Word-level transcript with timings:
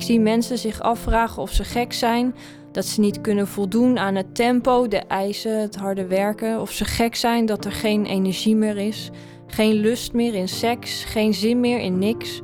Ik 0.00 0.06
zie 0.06 0.20
mensen 0.20 0.58
zich 0.58 0.80
afvragen 0.80 1.42
of 1.42 1.50
ze 1.50 1.64
gek 1.64 1.92
zijn, 1.92 2.34
dat 2.72 2.86
ze 2.86 3.00
niet 3.00 3.20
kunnen 3.20 3.48
voldoen 3.48 3.98
aan 3.98 4.14
het 4.14 4.34
tempo, 4.34 4.88
de 4.88 4.98
eisen, 4.98 5.60
het 5.60 5.76
harde 5.76 6.06
werken, 6.06 6.60
of 6.60 6.70
ze 6.70 6.84
gek 6.84 7.14
zijn 7.14 7.46
dat 7.46 7.64
er 7.64 7.72
geen 7.72 8.06
energie 8.06 8.56
meer 8.56 8.76
is, 8.76 9.10
geen 9.46 9.72
lust 9.72 10.12
meer 10.12 10.34
in 10.34 10.48
seks, 10.48 11.04
geen 11.04 11.34
zin 11.34 11.60
meer 11.60 11.78
in 11.80 11.98
niks. 11.98 12.40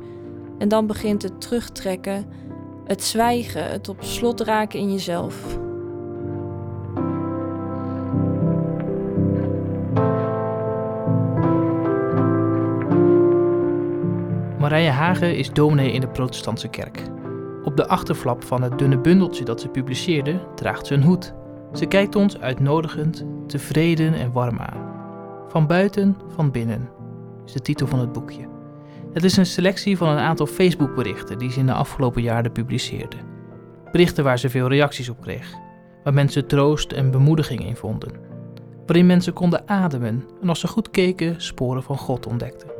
En 0.57 0.67
dan 0.67 0.87
begint 0.87 1.21
het 1.21 1.41
terugtrekken, 1.41 2.25
het 2.85 3.03
zwijgen, 3.03 3.69
het 3.69 3.89
op 3.89 3.97
slot 3.99 4.41
raken 4.41 4.79
in 4.79 4.91
jezelf. 4.91 5.57
Marije 14.59 14.89
Hagen 14.89 15.37
is 15.37 15.51
dominee 15.51 15.91
in 15.91 16.01
de 16.01 16.07
protestantse 16.07 16.67
kerk. 16.67 17.15
Op 17.67 17.77
de 17.77 17.87
achterflap 17.87 18.43
van 18.43 18.61
het 18.61 18.77
dunne 18.79 18.97
bundeltje 18.97 19.45
dat 19.45 19.61
ze 19.61 19.67
publiceerde 19.67 20.39
draagt 20.55 20.87
ze 20.87 20.93
een 20.93 21.03
hoed. 21.03 21.33
Ze 21.73 21.85
kijkt 21.85 22.15
ons 22.15 22.39
uitnodigend, 22.39 23.25
tevreden 23.47 24.13
en 24.13 24.31
warm 24.31 24.59
aan. 24.59 24.91
Van 25.47 25.67
buiten, 25.67 26.17
van 26.27 26.51
binnen, 26.51 26.89
is 27.45 27.51
de 27.51 27.59
titel 27.59 27.87
van 27.87 27.99
het 27.99 28.11
boekje. 28.11 28.47
Het 29.13 29.23
is 29.23 29.37
een 29.37 29.45
selectie 29.45 29.97
van 29.97 30.09
een 30.09 30.17
aantal 30.17 30.45
Facebookberichten 30.45 31.37
die 31.37 31.51
ze 31.51 31.59
in 31.59 31.65
de 31.65 31.73
afgelopen 31.73 32.21
jaren 32.21 32.51
publiceerde. 32.51 33.17
Berichten 33.91 34.23
waar 34.23 34.39
ze 34.39 34.49
veel 34.49 34.67
reacties 34.67 35.09
op 35.09 35.21
kreeg, 35.21 35.53
waar 36.03 36.13
mensen 36.13 36.47
troost 36.47 36.91
en 36.91 37.11
bemoediging 37.11 37.65
in 37.65 37.75
vonden. 37.75 38.11
Waarin 38.85 39.05
mensen 39.05 39.33
konden 39.33 39.67
ademen 39.69 40.23
en 40.41 40.49
als 40.49 40.59
ze 40.59 40.67
goed 40.67 40.89
keken, 40.89 41.41
sporen 41.41 41.83
van 41.83 41.97
God 41.97 42.27
ontdekten. 42.27 42.76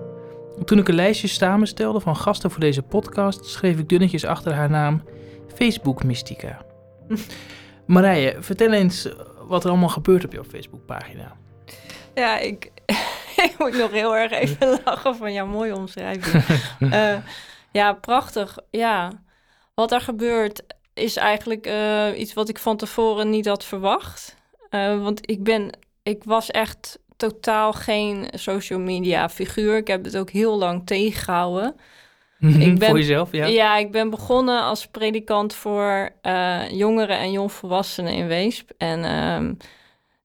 Toen 0.65 0.77
ik 0.77 0.87
een 0.87 0.95
lijstje 0.95 1.27
samenstelde 1.27 1.99
van 1.99 2.15
gasten 2.15 2.51
voor 2.51 2.59
deze 2.59 2.81
podcast, 2.81 3.45
schreef 3.45 3.79
ik 3.79 3.89
dunnetjes 3.89 4.25
achter 4.25 4.53
haar 4.53 4.69
naam 4.69 5.03
Facebook 5.55 6.03
Mystica. 6.03 6.65
Marije, 7.85 8.35
vertel 8.39 8.71
eens 8.71 9.09
wat 9.47 9.63
er 9.63 9.69
allemaal 9.69 9.89
gebeurt 9.89 10.25
op 10.25 10.31
jouw 10.33 10.43
Facebookpagina. 10.43 11.35
Ja, 12.13 12.39
ik, 12.39 12.71
ik 13.47 13.55
moet 13.57 13.77
nog 13.77 13.91
heel 13.91 14.15
erg 14.15 14.31
even 14.31 14.79
lachen 14.85 15.15
van 15.15 15.33
jouw 15.33 15.45
mooie 15.45 15.75
omschrijving. 15.75 16.43
uh, 16.79 17.17
ja, 17.71 17.93
prachtig. 17.93 18.57
Ja, 18.69 19.11
wat 19.73 19.91
er 19.91 20.01
gebeurt 20.01 20.63
is 20.93 21.15
eigenlijk 21.15 21.67
uh, 21.67 22.19
iets 22.19 22.33
wat 22.33 22.49
ik 22.49 22.59
van 22.59 22.77
tevoren 22.77 23.29
niet 23.29 23.45
had 23.45 23.63
verwacht. 23.63 24.35
Uh, 24.69 25.03
want 25.03 25.29
ik 25.29 25.43
ben, 25.43 25.77
ik 26.03 26.23
was 26.23 26.51
echt 26.51 26.99
totaal 27.17 27.73
geen 27.73 28.27
social 28.31 28.79
media 28.79 29.29
figuur. 29.29 29.77
Ik 29.77 29.87
heb 29.87 30.03
het 30.03 30.17
ook 30.17 30.29
heel 30.29 30.57
lang 30.57 30.85
tegengehouden. 30.85 31.75
ik 32.39 32.79
ben, 32.79 32.89
voor 32.89 32.97
jezelf, 32.97 33.31
ja? 33.31 33.45
Ja, 33.45 33.77
ik 33.77 33.91
ben 33.91 34.09
begonnen 34.09 34.61
als 34.61 34.87
predikant 34.87 35.53
voor 35.53 36.09
uh, 36.21 36.69
jongeren 36.69 37.17
en 37.17 37.31
jongvolwassenen 37.31 38.13
in 38.13 38.27
Weesp. 38.27 38.71
En 38.77 39.23
um, 39.33 39.57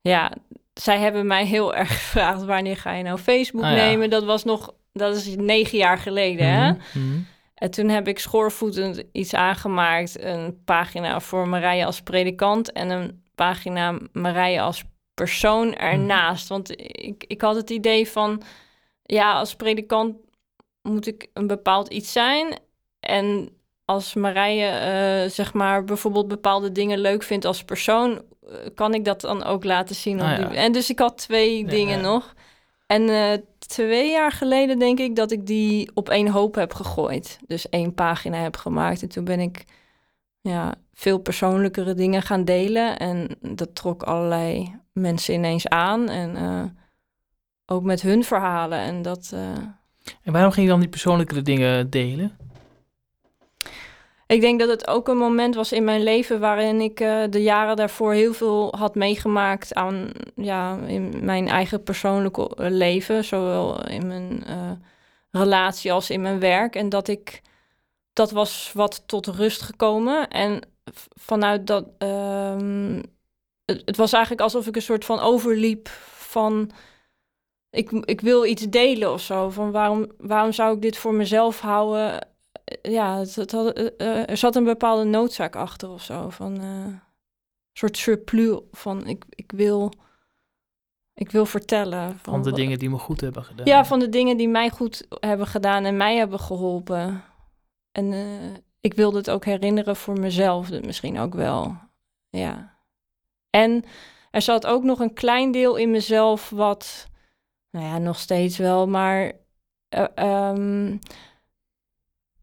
ja, 0.00 0.32
zij 0.74 0.98
hebben 0.98 1.26
mij 1.26 1.46
heel 1.46 1.74
erg 1.80 1.88
gevraagd... 1.88 2.44
wanneer 2.44 2.76
ga 2.76 2.92
je 2.92 3.02
nou 3.02 3.18
Facebook 3.18 3.64
Ah, 3.64 3.70
ja. 3.70 3.76
nemen? 3.76 4.10
Dat 4.10 4.24
was 4.24 4.44
nog, 4.44 4.74
dat 4.92 5.16
is 5.16 5.36
negen 5.36 5.78
jaar 5.78 5.98
geleden, 5.98 6.46
hè? 6.46 6.70
Mhm, 6.70 6.78
mhm. 6.92 7.18
En 7.54 7.70
toen 7.70 7.88
heb 7.88 8.08
ik 8.08 8.18
schoorvoetend 8.18 9.02
iets 9.12 9.34
aangemaakt. 9.34 10.22
Een 10.22 10.62
pagina 10.64 11.20
voor 11.20 11.48
Marije 11.48 11.84
als 11.84 12.00
predikant 12.00 12.72
en 12.72 12.90
een 12.90 13.22
pagina 13.34 13.98
Marije 14.12 14.60
als 14.60 14.84
persoon 15.14 15.74
ernaast. 15.74 16.48
Want 16.48 16.80
ik, 16.80 17.24
ik 17.26 17.40
had 17.40 17.54
het 17.56 17.70
idee 17.70 18.08
van, 18.08 18.42
ja, 19.02 19.32
als 19.32 19.54
predikant 19.54 20.16
moet 20.82 21.06
ik 21.06 21.26
een 21.32 21.46
bepaald 21.46 21.88
iets 21.88 22.12
zijn. 22.12 22.58
En 23.00 23.48
als 23.84 24.14
Marije, 24.14 24.66
eh, 24.66 25.30
zeg 25.30 25.52
maar, 25.52 25.84
bijvoorbeeld 25.84 26.28
bepaalde 26.28 26.72
dingen 26.72 26.98
leuk 26.98 27.22
vindt 27.22 27.44
als 27.44 27.64
persoon, 27.64 28.22
eh, 28.46 28.54
kan 28.74 28.94
ik 28.94 29.04
dat 29.04 29.20
dan 29.20 29.44
ook 29.44 29.64
laten 29.64 29.94
zien. 29.94 30.20
Ah, 30.20 30.38
ja. 30.38 30.54
En 30.54 30.72
dus 30.72 30.90
ik 30.90 30.98
had 30.98 31.18
twee 31.18 31.58
Ja, 31.58 31.68
dingen 31.68 31.96
ja. 31.96 32.02
nog. 32.02 32.34
En 32.86 33.08
eh, 33.08 33.38
twee 33.58 34.10
jaar 34.10 34.32
geleden 34.32 34.78
denk 34.78 34.98
ik 34.98 35.16
dat 35.16 35.30
ik 35.30 35.46
die 35.46 35.90
op 35.94 36.08
één 36.08 36.28
hoop 36.28 36.54
heb 36.54 36.74
gegooid. 36.74 37.38
Dus 37.46 37.68
één 37.68 37.94
pagina 37.94 38.36
heb 38.36 38.56
gemaakt. 38.56 39.02
En 39.02 39.08
toen 39.08 39.24
ben 39.24 39.40
ik 39.40 39.64
ja, 40.40 40.74
veel 40.94 41.18
persoonlijkere 41.18 41.94
dingen 41.94 42.22
gaan 42.22 42.44
delen. 42.44 42.98
En 42.98 43.28
dat 43.40 43.74
trok 43.74 44.02
allerlei 44.02 44.80
mensen 44.92 45.34
ineens 45.34 45.68
aan. 45.68 46.08
En 46.08 46.36
eh, 46.36 46.64
ook 47.66 47.82
met 47.82 48.02
hun 48.02 48.24
verhalen. 48.24 48.78
En 48.78 49.02
dat... 49.02 49.30
eh, 49.34 49.52
En 50.22 50.32
waarom 50.32 50.52
ging 50.52 50.66
je 50.66 50.72
dan 50.72 50.80
die 50.80 50.88
persoonlijkere 50.88 51.42
dingen 51.42 51.90
delen? 51.90 52.36
Ik 54.26 54.40
denk 54.40 54.60
dat 54.60 54.68
het 54.68 54.86
ook 54.86 55.08
een 55.08 55.16
moment 55.16 55.54
was 55.54 55.72
in 55.72 55.84
mijn 55.84 56.02
leven 56.02 56.40
waarin 56.40 56.80
ik 56.80 57.00
eh, 57.00 57.22
de 57.30 57.42
jaren 57.42 57.76
daarvoor 57.76 58.12
heel 58.12 58.32
veel 58.32 58.74
had 58.76 58.94
meegemaakt 58.94 59.74
aan 59.74 60.10
ja, 60.34 60.78
in 60.86 61.24
mijn 61.24 61.48
eigen 61.48 61.82
persoonlijke 61.82 62.50
leven, 62.56 63.24
zowel 63.24 63.86
in 63.88 64.06
mijn 64.06 64.44
relatie 65.30 65.92
als 65.92 66.10
in 66.10 66.20
mijn 66.20 66.38
werk. 66.40 66.76
En 66.76 66.88
dat 66.88 67.08
ik 67.08 67.42
dat 68.12 68.30
was 68.30 68.70
wat 68.74 69.02
tot 69.06 69.26
rust 69.26 69.62
gekomen. 69.62 70.28
En 70.28 70.60
vanuit 71.20 71.66
dat 71.66 71.84
ehm, 71.98 73.02
het, 73.64 73.82
het 73.84 73.96
was 73.96 74.12
eigenlijk 74.12 74.42
alsof 74.42 74.66
ik 74.66 74.76
een 74.76 74.82
soort 74.82 75.04
van 75.04 75.18
overliep 75.18 75.88
van 76.16 76.70
ik, 77.70 77.90
ik 77.90 78.20
wil 78.20 78.44
iets 78.44 78.62
delen 78.62 79.12
of 79.12 79.20
zo. 79.20 79.50
Van 79.50 79.70
waarom, 79.70 80.12
waarom 80.18 80.52
zou 80.52 80.74
ik 80.74 80.82
dit 80.82 80.96
voor 80.96 81.14
mezelf 81.14 81.60
houden? 81.60 82.26
Ja, 82.82 83.18
het, 83.18 83.34
het 83.34 83.52
had, 83.52 83.72
eh, 83.72 84.30
er 84.30 84.36
zat 84.36 84.56
een 84.56 84.64
bepaalde 84.64 85.04
noodzaak 85.04 85.56
achter 85.56 85.90
of 85.90 86.02
zo. 86.02 86.28
Van 86.28 86.56
eh, 86.60 86.64
een 86.84 87.00
soort 87.72 87.96
surplus 87.96 88.58
van 88.70 89.06
ik, 89.06 89.24
ik 89.28 89.52
wil. 89.52 89.92
Ik 91.14 91.30
wil 91.30 91.46
vertellen. 91.46 92.18
Van 92.18 92.42
de 92.42 92.50
wat- 92.50 92.58
dingen 92.58 92.78
die 92.78 92.90
me 92.90 92.98
goed 92.98 93.20
hebben 93.20 93.44
gedaan. 93.44 93.66
Ja, 93.66 93.84
van 93.84 93.98
de 93.98 94.08
dingen 94.08 94.36
die 94.36 94.48
mij 94.48 94.70
goed 94.70 95.06
hebben 95.20 95.46
gedaan 95.46 95.84
en 95.84 95.96
mij 95.96 96.16
hebben 96.16 96.40
geholpen. 96.40 97.24
En 97.92 98.12
eh, 98.12 98.54
ik 98.80 98.94
wilde 98.94 99.16
het 99.16 99.30
ook 99.30 99.44
herinneren 99.44 99.96
voor 99.96 100.18
mezelf, 100.18 100.68
dus 100.68 100.80
misschien 100.80 101.18
ook 101.18 101.34
wel. 101.34 101.76
Ja. 102.30 102.71
En 103.52 103.84
er 104.30 104.42
zat 104.42 104.66
ook 104.66 104.82
nog 104.82 105.00
een 105.00 105.14
klein 105.14 105.52
deel 105.52 105.76
in 105.76 105.90
mezelf 105.90 106.50
wat, 106.50 107.08
nou 107.70 107.86
ja, 107.86 107.98
nog 107.98 108.18
steeds 108.18 108.56
wel, 108.56 108.88
maar 108.88 109.32
eh, 109.88 110.04
ehm, 110.14 110.96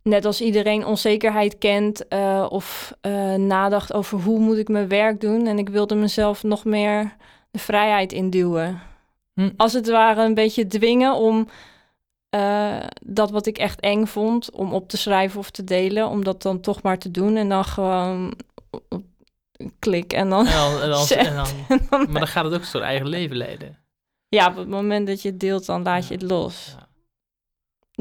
net 0.03 0.25
als 0.25 0.41
iedereen 0.41 0.85
onzekerheid 0.85 1.57
kent 1.57 2.07
eh, 2.07 2.45
of 2.49 2.93
eh, 3.01 3.33
nadacht 3.33 3.93
over 3.93 4.19
hoe 4.19 4.39
moet 4.39 4.57
ik 4.57 4.67
mijn 4.67 4.87
werk 4.87 5.21
doen. 5.21 5.47
En 5.47 5.57
ik 5.57 5.69
wilde 5.69 5.95
mezelf 5.95 6.43
nog 6.43 6.65
meer 6.65 7.15
de 7.51 7.59
vrijheid 7.59 8.11
induwen 8.11 8.81
Hm. 9.33 9.49
als 9.57 9.73
het 9.73 9.89
ware 9.89 10.23
een 10.23 10.33
beetje 10.33 10.67
dwingen 10.67 11.13
om 11.13 11.47
dat 13.01 13.31
wat 13.31 13.45
ik 13.45 13.57
echt 13.57 13.79
eng 13.79 14.05
vond, 14.05 14.51
om 14.51 14.73
op 14.73 14.89
te 14.89 14.97
schrijven 14.97 15.39
of 15.39 15.49
te 15.49 15.63
delen, 15.63 16.09
om 16.09 16.23
dat 16.23 16.41
dan 16.41 16.59
toch 16.59 16.81
maar 16.81 16.97
te 16.97 17.11
doen 17.11 17.35
en 17.35 17.49
dan 17.49 17.65
gewoon 17.65 18.33
klik 19.79 20.13
en 20.13 20.29
dan, 20.29 20.45
En 20.47 20.53
dan, 20.53 20.81
en 20.81 20.89
dan, 20.89 21.05
Zet. 21.13 21.17
en 21.27 21.35
dan- 21.35 21.47
en 21.69 21.87
dan- 21.89 21.99
maar 22.11 22.19
dan 22.19 22.27
gaat 22.27 22.45
het 22.45 22.53
ook 22.53 22.63
zo'n 22.63 22.81
eigen 22.81 23.07
leven 23.07 23.35
leiden. 23.37 23.77
ja, 24.27 24.47
op 24.47 24.55
het 24.55 24.67
moment 24.67 25.07
dat 25.07 25.21
je 25.21 25.29
het 25.29 25.39
deelt, 25.39 25.65
dan 25.65 25.83
laat 25.83 26.07
je 26.07 26.13
het 26.13 26.23
los. 26.23 26.75
Ja. 26.77 26.87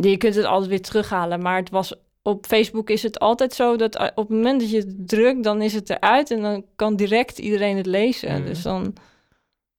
Je 0.02 0.16
kunt 0.16 0.34
het 0.34 0.44
altijd 0.44 0.70
weer 0.70 0.82
terughalen, 0.82 1.42
maar 1.42 1.56
het 1.56 1.70
was 1.70 1.94
op 2.22 2.46
Facebook 2.46 2.90
is 2.90 3.02
het 3.02 3.18
altijd 3.18 3.52
zo 3.54 3.76
dat 3.76 3.96
eh, 3.96 4.04
op 4.14 4.28
het 4.28 4.36
moment 4.36 4.60
dat 4.60 4.70
je 4.70 4.76
het 4.78 5.08
drukt, 5.08 5.42
dan 5.44 5.62
is 5.62 5.74
het 5.74 5.90
eruit 5.90 6.30
en 6.30 6.42
dan 6.42 6.64
kan 6.76 6.96
direct 6.96 7.38
iedereen 7.38 7.76
het 7.76 7.86
lezen. 7.86 8.32
Mhm. 8.38 8.44
Dus 8.44 8.62
dan, 8.62 8.94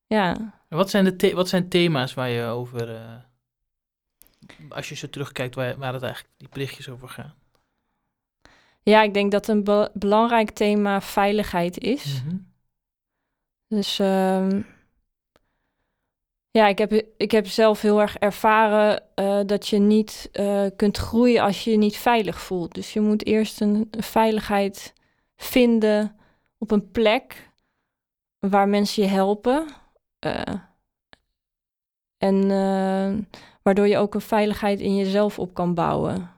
ja. 0.07 0.35
En 0.69 0.77
wat, 0.77 0.89
zijn 0.89 1.17
de 1.17 1.31
wat 1.33 1.47
zijn 1.49 1.69
thema's 1.69 2.13
waar 2.13 2.29
je 2.29 2.43
over, 2.45 2.95
eh, 2.95 3.15
als 4.69 4.89
je 4.89 4.95
zo 4.95 5.09
terugkijkt, 5.09 5.55
waar, 5.55 5.77
waar 5.77 5.93
het 5.93 6.03
eigenlijk 6.03 6.33
die 6.37 6.47
berichtjes 6.49 6.89
over 6.89 7.09
gaan? 7.09 7.33
Ja, 8.81 9.01
ik 9.03 9.13
denk 9.13 9.31
dat 9.31 9.47
een 9.47 9.63
be- 9.63 9.89
belangrijk 9.93 10.49
thema 10.49 11.01
veiligheid 11.01 11.79
is. 11.79 12.21
Mhm. 12.25 12.35
Dus 13.67 13.99
ehm, 13.99 14.61
ja, 16.51 16.67
ik 16.67 16.77
heb, 16.77 16.91
ik 17.17 17.31
heb 17.31 17.47
zelf 17.47 17.81
heel 17.81 18.01
erg 18.01 18.17
ervaren 18.17 19.03
eh, 19.15 19.39
dat 19.45 19.67
je 19.67 19.77
niet 19.77 20.29
eh, 20.31 20.65
kunt 20.75 20.97
groeien 20.97 21.41
als 21.43 21.63
je 21.63 21.71
je 21.71 21.77
niet 21.77 21.97
veilig 21.97 22.41
voelt. 22.41 22.73
Dus 22.73 22.93
je 22.93 22.99
moet 23.01 23.25
eerst 23.25 23.61
een, 23.61 23.87
een 23.91 24.03
veiligheid 24.03 24.93
vinden 25.35 26.15
op 26.57 26.71
een 26.71 26.91
plek 26.91 27.49
waar 28.39 28.67
mensen 28.67 29.03
je 29.03 29.09
helpen. 29.09 29.67
eh, 30.19 30.53
en 32.17 32.47
waardoor 33.61 33.87
je 33.87 33.97
ook 33.97 34.13
een 34.13 34.21
veiligheid 34.21 34.79
in 34.79 34.95
jezelf 34.95 35.39
op 35.39 35.53
kan 35.53 35.73
bouwen. 35.73 36.29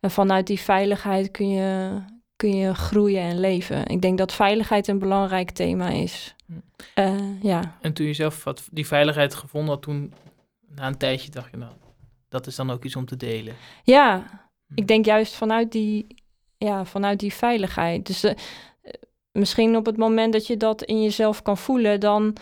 En 0.00 0.10
vanuit 0.10 0.46
die 0.46 0.60
veiligheid 0.60 1.30
kun 1.30 1.48
je, 1.48 2.00
kun 2.36 2.56
je 2.56 2.74
groeien 2.74 3.22
en 3.22 3.40
leven. 3.40 3.86
Ik 3.86 4.02
denk 4.02 4.18
dat 4.18 4.32
veiligheid 4.32 4.88
een 4.88 4.98
belangrijk 4.98 5.50
thema 5.50 5.88
is. 5.88 6.34
Hm. 6.46 6.52
Eh, 6.94 7.42
ja. 7.42 7.76
En 7.80 7.92
toen 7.92 8.06
je 8.06 8.12
zelf 8.12 8.44
wat, 8.44 8.68
die 8.70 8.86
veiligheid 8.86 9.34
gevonden 9.34 9.70
had, 9.70 9.82
toen 9.82 10.12
na 10.74 10.86
een 10.86 10.98
tijdje 10.98 11.30
dacht 11.30 11.50
je, 11.50 11.56
nou, 11.56 11.72
dat 12.28 12.46
is 12.46 12.56
dan 12.56 12.70
ook 12.70 12.84
iets 12.84 12.96
om 12.96 13.06
te 13.06 13.16
delen. 13.16 13.54
ja, 13.84 14.24
ik 14.74 14.86
denk 14.86 15.04
juist 15.04 15.34
vanuit 15.34 15.72
die, 15.72 16.06
ja, 16.58 16.84
vanuit 16.84 17.20
die 17.20 17.32
veiligheid. 17.32 18.06
Dus 18.06 18.24
eh, 18.24 18.34
misschien 19.32 19.76
op 19.76 19.86
het 19.86 19.96
moment 19.96 20.32
dat 20.32 20.46
je 20.46 20.56
dat 20.56 20.82
in 20.82 21.02
jezelf 21.02 21.42
kan 21.42 21.58
voelen, 21.58 22.00
dan 22.00 22.36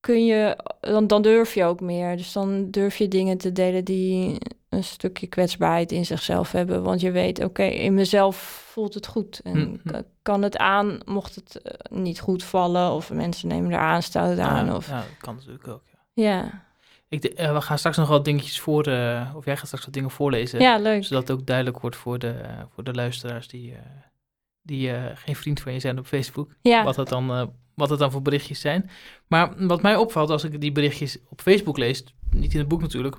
kun 0.00 0.24
je, 0.26 0.56
dan, 0.80 1.06
dan 1.06 1.22
durf 1.22 1.54
je 1.54 1.64
ook 1.64 1.80
meer. 1.80 2.16
Dus 2.16 2.32
dan 2.32 2.70
durf 2.70 2.96
je 2.96 3.08
dingen 3.08 3.38
te 3.38 3.52
delen 3.52 3.84
die 3.84 4.38
een 4.68 4.84
stukje 4.84 5.26
kwetsbaarheid 5.26 5.92
in 5.92 6.04
zichzelf 6.06 6.52
hebben. 6.52 6.82
Want 6.82 7.00
je 7.00 7.10
weet, 7.10 7.44
oké, 7.44 7.62
in 7.62 7.94
mezelf 7.94 8.36
voelt 8.72 8.94
het 8.94 9.06
goed. 9.06 9.40
En 9.44 9.58
Mhm. 9.58 9.76
k- 10.00 10.02
kan 10.22 10.42
het 10.42 10.56
aan, 10.56 10.98
mocht 11.04 11.34
het 11.34 11.62
eh, 11.62 11.98
niet 11.98 12.20
goed 12.20 12.44
vallen, 12.44 12.90
of 12.92 13.12
mensen 13.12 13.48
nemen 13.48 13.70
er 13.72 13.78
aanstoot 13.78 14.38
aan. 14.38 14.66
Ja, 14.66 14.76
of, 14.76 14.88
ja, 14.88 14.96
dat 14.96 15.06
kan 15.18 15.34
natuurlijk 15.34 15.68
ook. 15.68 15.82
Ja. 16.12 16.24
ja. 16.24 16.68
Ik, 17.08 17.24
eh, 17.24 17.52
we 17.52 17.60
gaan 17.60 17.78
straks 17.78 17.96
nog 17.96 18.08
wat 18.08 18.24
dingetjes 18.24 18.60
voor, 18.60 18.86
eh, 18.86 19.32
of 19.36 19.44
jij 19.44 19.56
gaat 19.56 19.66
straks 19.66 19.84
wat 19.84 19.94
dingen 19.94 20.10
voorlezen. 20.10 20.60
ja, 20.60 20.78
leuk. 20.78 21.04
Zodat 21.04 21.28
het 21.28 21.38
ook 21.38 21.46
duidelijk 21.46 21.80
wordt 21.80 21.96
voor 21.96 22.18
de, 22.18 22.34
voor 22.74 22.84
de 22.84 22.92
luisteraars 22.94 23.48
die, 23.48 23.76
die 24.62 24.92
geen 25.14 25.36
vriend 25.36 25.60
van 25.60 25.72
je 25.72 25.80
zijn 25.80 25.98
op 25.98 26.06
Facebook. 26.06 26.50
Ja, 26.62 26.84
Wat, 26.84 26.96
het 26.96 27.08
dan, 27.08 27.52
wat 27.80 27.90
het 27.90 27.98
dan 27.98 28.10
voor 28.10 28.22
berichtjes 28.22 28.60
zijn. 28.60 28.90
Maar 29.26 29.66
wat 29.66 29.82
mij 29.82 29.96
opvalt 29.96 30.30
als 30.30 30.44
ik 30.44 30.60
die 30.60 30.72
berichtjes 30.72 31.18
op 31.28 31.40
Facebook 31.40 31.78
lees, 31.78 32.04
niet 32.30 32.52
in 32.52 32.58
het 32.58 32.68
boek 32.68 32.80
natuurlijk, 32.80 33.16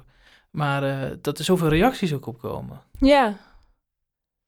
maar 0.52 0.84
eh, 0.84 1.18
dat 1.22 1.38
er 1.38 1.44
zoveel 1.44 1.68
reacties 1.68 2.14
ook 2.14 2.26
op 2.26 2.40
komen. 2.40 2.82
ja. 3.00 3.50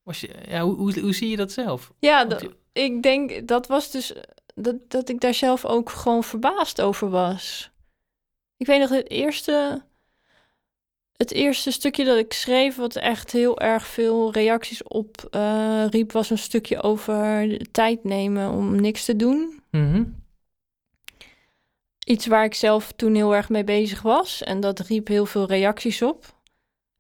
Was 0.03 0.21
je, 0.21 0.29
ja, 0.47 0.61
hoe, 0.61 0.75
hoe, 0.75 0.99
hoe 0.99 1.13
zie 1.13 1.29
je 1.29 1.37
dat 1.37 1.51
zelf? 1.51 1.91
ja 1.99 2.25
dat, 2.25 2.47
ik 2.73 3.03
denk, 3.03 3.47
dat 3.47 3.67
was 3.67 3.91
dus, 3.91 4.13
dat, 4.55 4.75
dat 4.87 5.09
ik 5.09 5.19
daar 5.19 5.33
zelf 5.33 5.65
ook 5.65 5.89
gewoon 5.89 6.23
verbaasd 6.23 6.81
over 6.81 7.09
was. 7.09 7.71
Ik 8.57 8.67
weet 8.67 8.79
nog, 8.79 8.89
het 8.89 9.09
eerste, 9.09 9.83
het 11.15 11.31
eerste 11.31 11.71
stukje 11.71 12.05
dat 12.05 12.17
ik 12.17 12.33
schreef, 12.33 12.75
wat 12.75 12.95
echt 12.95 13.31
heel 13.31 13.59
erg 13.59 13.87
veel 13.87 14.31
reacties 14.31 14.83
op 14.83 15.27
eh, 15.31 15.85
riep, 15.89 16.11
was 16.11 16.29
een 16.29 16.37
stukje 16.37 16.81
over 16.81 17.57
tijd 17.71 18.03
nemen 18.03 18.51
om 18.51 18.75
niks 18.81 19.05
te 19.05 19.15
doen. 19.15 19.62
Mhm. 19.73 20.03
Iets 22.05 22.25
waar 22.25 22.43
ik 22.43 22.53
zelf 22.53 22.91
toen 22.91 23.15
heel 23.15 23.35
erg 23.35 23.49
mee 23.49 23.63
bezig 23.63 24.01
was. 24.01 24.43
En 24.43 24.59
dat 24.59 24.79
riep 24.79 25.07
heel 25.07 25.25
veel 25.25 25.45
reacties 25.45 26.01
op. 26.01 26.25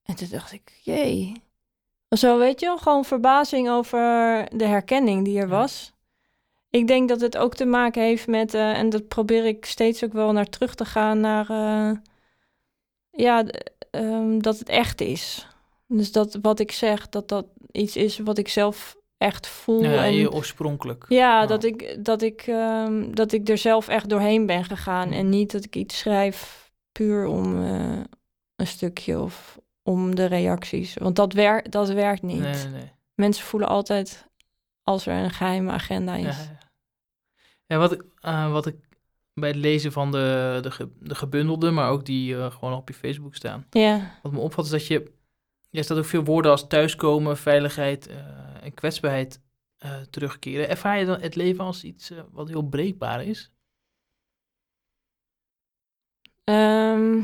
En 0.03 0.15
toen 0.15 0.27
dacht 0.31 0.51
ik, 0.51 0.79
jee. 0.81 1.41
Zo 2.09 2.37
weet 2.37 2.59
je 2.59 2.65
wel, 2.65 2.77
gewoon 2.77 3.05
verbazing 3.05 3.69
over 3.69 3.99
de 4.57 4.65
herkenning 4.65 5.25
die 5.25 5.39
er 5.39 5.47
was. 5.47 5.93
Ik 6.69 6.87
denk 6.87 7.09
dat 7.09 7.21
het 7.21 7.37
ook 7.37 7.55
te 7.55 7.65
maken 7.65 8.01
heeft 8.01 8.27
met, 8.27 8.53
eh, 8.53 8.77
en 8.77 8.89
dat 8.89 9.07
probeer 9.07 9.45
ik 9.45 9.65
steeds 9.65 10.03
ook 10.03 10.13
wel 10.13 10.31
naar 10.31 10.49
terug 10.49 10.75
te 10.75 10.85
gaan, 10.85 11.19
naar 11.19 11.49
eh, 11.49 11.97
ja, 13.11 13.45
ehm, 13.91 14.39
dat 14.39 14.59
het 14.59 14.69
echt 14.69 15.01
is. 15.01 15.47
Dus 15.87 16.11
dat 16.11 16.37
wat 16.41 16.59
ik 16.59 16.71
zeg, 16.71 17.09
dat 17.09 17.27
dat 17.29 17.45
iets 17.71 17.95
is 17.95 18.17
wat 18.17 18.37
ik 18.37 18.47
zelf 18.47 18.97
echt 19.23 19.47
voel. 19.47 19.83
Ja, 19.83 20.03
en, 20.05 20.13
je 20.13 20.31
oorspronkelijk. 20.31 21.05
ja, 21.09 21.45
dat 21.45 21.63
ik, 21.63 22.05
dat, 22.05 22.21
ik, 22.21 22.41
ehm, 22.41 23.11
dat 23.13 23.31
ik 23.31 23.49
er 23.49 23.57
zelf 23.57 23.87
echt 23.87 24.09
doorheen 24.09 24.45
ben 24.45 24.63
gegaan. 24.65 25.11
En 25.11 25.29
niet 25.29 25.51
dat 25.51 25.63
ik 25.63 25.75
iets 25.75 25.97
schrijf 25.97 26.71
puur 26.91 27.25
om 27.25 27.63
eh, 27.63 27.99
een 28.55 28.67
stukje 28.67 29.19
of 29.19 29.59
om 29.83 30.15
de 30.15 30.25
reacties. 30.25 30.93
Want 30.93 31.15
dat, 31.15 31.33
wer 31.33 31.69
dat 31.69 31.89
werkt 31.89 32.21
niet. 32.21 32.39
Nee, 32.41 32.53
nee, 32.53 32.67
nee. 32.71 32.91
Mensen 33.15 33.45
voelen 33.45 33.69
altijd 33.69 34.27
als 34.83 35.05
er 35.05 35.13
een 35.23 35.31
geheime 35.31 35.71
agenda 35.71 36.15
is. 36.15 36.23
ja. 36.37 36.57
ja 37.65 37.77
wat, 37.77 37.91
ik, 37.91 38.03
eh, 38.19 38.51
wat 38.51 38.65
ik 38.65 38.75
bij 39.33 39.49
het 39.49 39.57
lezen 39.57 39.91
van 39.91 40.11
de, 40.11 40.59
de, 40.61 40.71
ge- 40.71 40.91
de 40.99 41.15
gebundelde, 41.15 41.71
maar 41.71 41.89
ook 41.89 42.05
die 42.05 42.35
eh, 42.37 42.51
gewoon 42.51 42.73
op 42.73 42.87
je 42.87 42.93
Facebook 42.93 43.35
staan. 43.35 43.65
Ja, 43.69 44.19
Wat 44.21 44.31
me 44.31 44.39
opvalt 44.39 44.65
is 44.65 44.71
dat 44.71 44.87
je, 44.87 45.11
je 45.69 45.83
staat 45.83 45.97
ook 45.97 46.05
veel 46.05 46.23
woorden 46.23 46.51
als 46.51 46.67
thuiskomen, 46.67 47.37
veiligheid 47.37 48.07
kwetsbaarheid 48.71 49.41
eh, 49.77 50.01
terugkeren. 50.01 50.69
Ervaar 50.69 50.99
je 50.99 51.05
dan 51.05 51.21
het 51.21 51.35
leven 51.35 51.63
als 51.63 51.83
iets 51.83 52.09
eh, 52.09 52.19
wat 52.31 52.47
heel 52.47 52.67
breekbaar 52.67 53.23
is? 53.23 53.51
Ehm, 56.43 57.21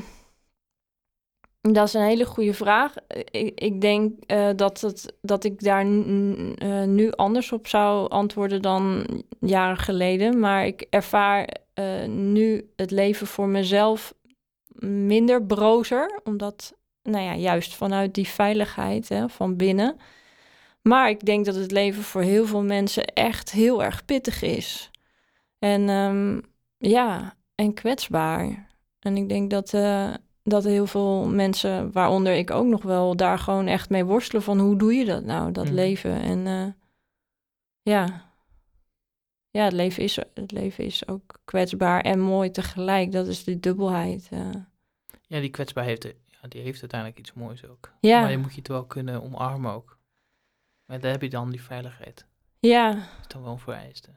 dat 1.62 1.88
is 1.88 1.94
een 1.94 2.02
hele 2.02 2.26
goede 2.26 2.54
vraag. 2.54 2.94
Ik, 3.32 3.60
ik 3.60 3.82
denk 3.82 4.24
eh, 4.26 4.50
dat, 4.56 4.82
het, 4.82 5.14
dat 5.22 5.44
ik 5.44 5.64
daar 5.64 5.82
eh, 5.82 6.84
nu 6.84 7.12
anders 7.12 7.52
op 7.52 7.68
zou 7.68 8.10
antwoorden 8.10 8.62
dan 8.62 9.06
jaren 9.40 9.78
geleden. 9.78 10.40
Maar 10.40 10.66
ik 10.66 10.86
ervaar 10.90 11.50
eh, 11.74 12.06
nu 12.06 12.70
het 12.76 12.92
leven 12.92 13.28
voor 13.28 13.48
mezelf 13.48 14.14
minder 14.84 15.46
brozer. 15.46 16.20
Omdat, 16.24 16.74
nou 17.04 17.24
ja, 17.24 17.36
juist 17.36 17.76
vanuit 17.76 18.14
die 18.14 18.28
veiligheid 18.28 19.10
hè, 19.10 19.30
van 19.30 19.56
binnen. 19.56 19.98
Maar 20.82 21.10
ik 21.10 21.26
denk 21.26 21.46
dat 21.46 21.56
het 21.56 21.72
leven 21.72 22.04
voor 22.04 22.22
heel 22.22 22.46
veel 22.46 22.64
mensen 22.64 23.06
echt 23.06 23.52
heel 23.52 23.84
erg 23.84 24.06
pittig 24.06 24.42
is. 24.42 24.92
En 25.60 25.90
ehm, 25.90 26.40
ja, 26.78 27.36
en 27.56 27.74
kwetsbaar. 27.74 28.68
En 29.00 29.18
ik 29.18 29.30
denk 29.30 29.50
dat, 29.50 29.74
eh, 29.74 30.14
dat 30.44 30.64
heel 30.64 30.88
veel 30.88 31.28
mensen, 31.28 31.92
waaronder 31.92 32.34
ik 32.34 32.52
ook 32.52 32.66
nog 32.68 32.82
wel, 32.84 33.16
daar 33.16 33.40
gewoon 33.40 33.68
echt 33.68 33.90
mee 33.90 34.04
worstelen 34.06 34.44
van 34.44 34.60
hoe 34.60 34.78
doe 34.78 34.94
je 34.94 35.06
dat 35.06 35.24
nou, 35.24 35.52
dat 35.52 35.66
Mhm. 35.66 35.74
leven. 35.74 36.22
En 36.22 36.48
eh, 36.48 36.66
ja, 37.82 38.32
ja 39.52 39.64
het, 39.64 39.74
leven 39.74 40.04
is, 40.04 40.16
het 40.34 40.52
leven 40.52 40.84
is 40.84 41.08
ook 41.08 41.40
kwetsbaar 41.46 42.02
en 42.02 42.20
mooi 42.20 42.52
tegelijk. 42.52 43.12
Dat 43.12 43.28
is 43.28 43.44
die 43.44 43.60
dubbelheid. 43.60 44.30
Ja, 45.28 45.40
die 45.40 45.50
kwetsbaarheid 45.50 46.04
heeft, 46.04 46.18
ja, 46.42 46.48
die 46.48 46.62
heeft 46.62 46.82
uiteindelijk 46.82 47.20
iets 47.20 47.34
moois 47.34 47.66
ook. 47.68 47.92
Ja. 48.00 48.22
Maar 48.22 48.32
je 48.32 48.38
moet 48.38 48.52
je 48.52 48.58
het 48.58 48.68
wel 48.68 48.86
kunnen 48.86 49.24
omarmen 49.24 49.72
ook. 49.74 49.98
Maar 50.90 51.00
daar 51.00 51.12
heb 51.12 51.22
je 51.22 51.30
dan 51.30 51.50
die 51.50 51.62
veiligheid. 51.62 52.26
Ja, 52.60 52.92
Dat 52.92 53.02
is 53.22 53.28
dan 53.28 53.44
wel 53.44 53.52
een 53.52 53.60
vereiste. 53.60 54.10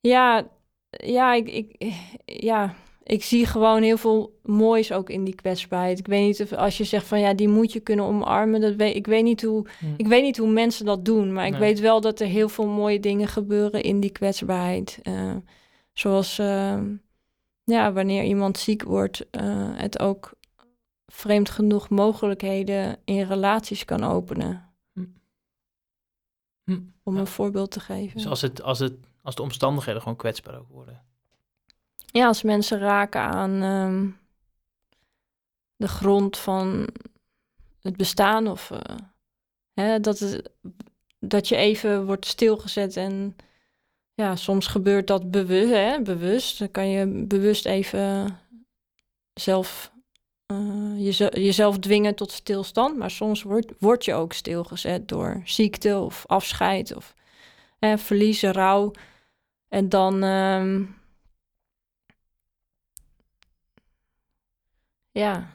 ja, 0.00 0.48
ja, 0.90 1.34
ik, 1.34 1.48
ik, 1.48 1.92
ja, 2.24 2.74
ik 3.02 3.24
zie 3.24 3.46
gewoon 3.46 3.82
heel 3.82 3.96
veel 3.96 4.38
moois 4.42 4.92
ook 4.92 5.10
in 5.10 5.24
die 5.24 5.34
kwetsbaarheid. 5.34 5.98
Ik 5.98 6.06
weet 6.06 6.26
niet 6.26 6.42
of 6.42 6.52
als 6.52 6.76
je 6.78 6.84
zegt 6.84 7.06
van 7.06 7.20
ja, 7.20 7.34
die 7.34 7.48
moet 7.48 7.72
je 7.72 7.80
kunnen 7.80 8.04
omarmen. 8.04 8.60
Dat 8.60 8.74
weet, 8.74 8.94
ik, 8.96 9.06
weet 9.06 9.22
niet 9.24 9.42
hoe, 9.42 9.66
Hm. 9.78 9.86
ik 9.96 10.06
weet 10.06 10.22
niet 10.22 10.36
hoe 10.36 10.48
mensen 10.50 10.84
dat 10.84 11.04
doen, 11.04 11.32
maar 11.32 11.46
ik 11.46 11.50
Nee. 11.52 11.60
weet 11.60 11.80
wel 11.80 12.00
dat 12.00 12.20
er 12.20 12.26
heel 12.26 12.48
veel 12.48 12.66
mooie 12.66 13.00
dingen 13.00 13.28
gebeuren 13.28 13.82
in 13.82 14.00
die 14.00 14.10
kwetsbaarheid. 14.12 14.98
Eh, 15.02 15.36
zoals 15.92 16.38
eh, 16.38 16.80
ja, 17.64 17.92
wanneer 17.92 18.22
iemand 18.24 18.58
ziek 18.58 18.82
wordt, 18.82 19.30
eh, 19.30 19.70
het 19.74 19.98
ook 19.98 20.32
vreemd 21.06 21.50
genoeg 21.50 21.88
mogelijkheden 21.88 22.96
in 23.04 23.22
relaties 23.22 23.84
kan 23.84 24.04
openen. 24.04 24.70
Hm. 26.64 26.80
Om 27.02 27.14
Ja. 27.14 27.20
een 27.20 27.26
voorbeeld 27.26 27.70
te 27.70 27.80
geven. 27.80 28.16
Dus 28.16 28.26
als, 28.26 28.40
het, 28.40 28.62
als, 28.62 28.78
het, 28.78 28.94
als 29.22 29.34
de 29.34 29.42
omstandigheden 29.42 30.02
gewoon 30.02 30.16
kwetsbaar 30.16 30.58
ook 30.58 30.68
worden. 30.68 31.02
Ja, 31.96 32.26
als 32.26 32.42
mensen 32.42 32.78
raken 32.78 33.20
aan 33.20 33.62
ehm, 33.62 34.08
de 35.76 35.88
grond 35.88 36.38
van 36.38 36.88
het 37.80 37.96
bestaan 37.96 38.46
of 38.48 38.70
eh, 38.70 38.96
hè, 39.74 40.00
dat, 40.00 40.18
het, 40.18 40.50
dat 41.18 41.48
je 41.48 41.56
even 41.56 42.06
wordt 42.06 42.26
stilgezet 42.26 42.96
en 42.96 43.36
ja, 44.14 44.36
soms 44.36 44.66
gebeurt 44.66 45.06
dat 45.06 45.30
bewust, 45.30 45.70
hè, 45.72 46.02
bewust. 46.02 46.58
Dan 46.58 46.70
kan 46.70 46.88
je 46.88 47.24
bewust 47.26 47.66
even 47.66 48.38
zelf, 49.32 49.91
eh, 50.46 50.94
jeze- 51.04 51.40
jezelf 51.40 51.78
dwingen 51.78 52.14
tot 52.14 52.30
stilstand, 52.32 52.96
maar 52.98 53.10
soms 53.10 53.42
wordt, 53.42 53.72
word 53.78 54.04
je 54.04 54.14
ook 54.14 54.32
stilgezet 54.32 55.08
door 55.08 55.40
ziekte 55.44 55.98
of 55.98 56.24
afscheid 56.26 56.94
of 56.96 57.14
hè, 57.78 57.98
verliezen, 57.98 58.52
rouw. 58.52 58.90
En 59.68 59.88
dan... 59.88 60.22
ehm, 60.22 60.82
Ja. 65.12 65.50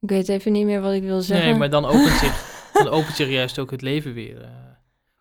Ik 0.00 0.08
weet 0.10 0.28
even 0.28 0.52
niet 0.52 0.64
meer 0.64 0.80
wat 0.80 0.92
ik 0.92 1.02
wil 1.02 1.20
zeggen. 1.20 1.48
Nee, 1.48 1.58
maar 1.58 1.70
dan 1.70 1.84
opent, 1.84 2.08
zich, 2.18 2.68
dan 2.72 2.88
opent 2.88 3.14
zich 3.16 3.28
juist 3.28 3.58
ook 3.58 3.70
het 3.70 3.82
leven 3.82 4.14
weer. 4.14 4.42
eh. 4.42 4.48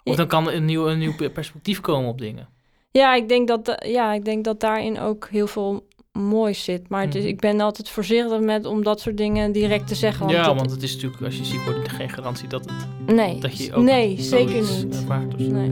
of 0.03 0.15
dan 0.15 0.27
kan 0.27 0.48
er 0.48 0.53
een 0.56 0.65
nieuw, 0.65 0.88
een 0.88 0.98
nieuw 0.98 1.30
perspectief 1.32 1.82
komen 1.82 2.10
op 2.10 2.20
dingen. 2.20 2.50
Ja, 2.92 3.15
ik 3.15 3.27
denk 3.30 3.48
dat, 3.48 3.65
da- 3.65 3.80
ja, 3.86 4.13
ik 4.13 4.25
denk 4.25 4.44
dat 4.44 4.60
daarin 4.60 5.00
ook 5.00 5.27
heel 5.30 5.48
veel 5.48 5.88
moois 6.20 6.63
zit. 6.63 6.89
Maar 6.89 7.01
het 7.05 7.15
is, 7.15 7.22
Mhm. 7.22 7.32
ik 7.32 7.39
ben 7.39 7.60
altijd 7.62 7.89
voorzichtig 7.89 8.39
met 8.39 8.65
om 8.65 8.84
dat 8.84 9.00
soort 9.00 9.17
dingen 9.17 9.51
direct 9.51 9.88
te 9.88 9.96
zeggen. 9.96 10.20
Want 10.25 10.32
ja, 10.38 10.43
dat- 10.46 10.55
want 10.55 10.72
het 10.72 10.84
is 10.84 10.93
natuurlijk, 10.93 11.24
als 11.24 11.38
je 11.38 11.46
ziek 11.46 11.62
wordt, 11.62 11.89
geen 11.89 12.10
garantie 12.10 12.48
dat, 12.48 12.65
het, 12.65 13.15
nee, 13.15 13.39
dat 13.39 13.58
je 13.58 13.74
ook 13.74 13.84
nee 13.84 14.22
zeker 14.22 14.62
niet. 14.62 14.88
ervaart. 14.96 15.38
Nee. 15.38 15.72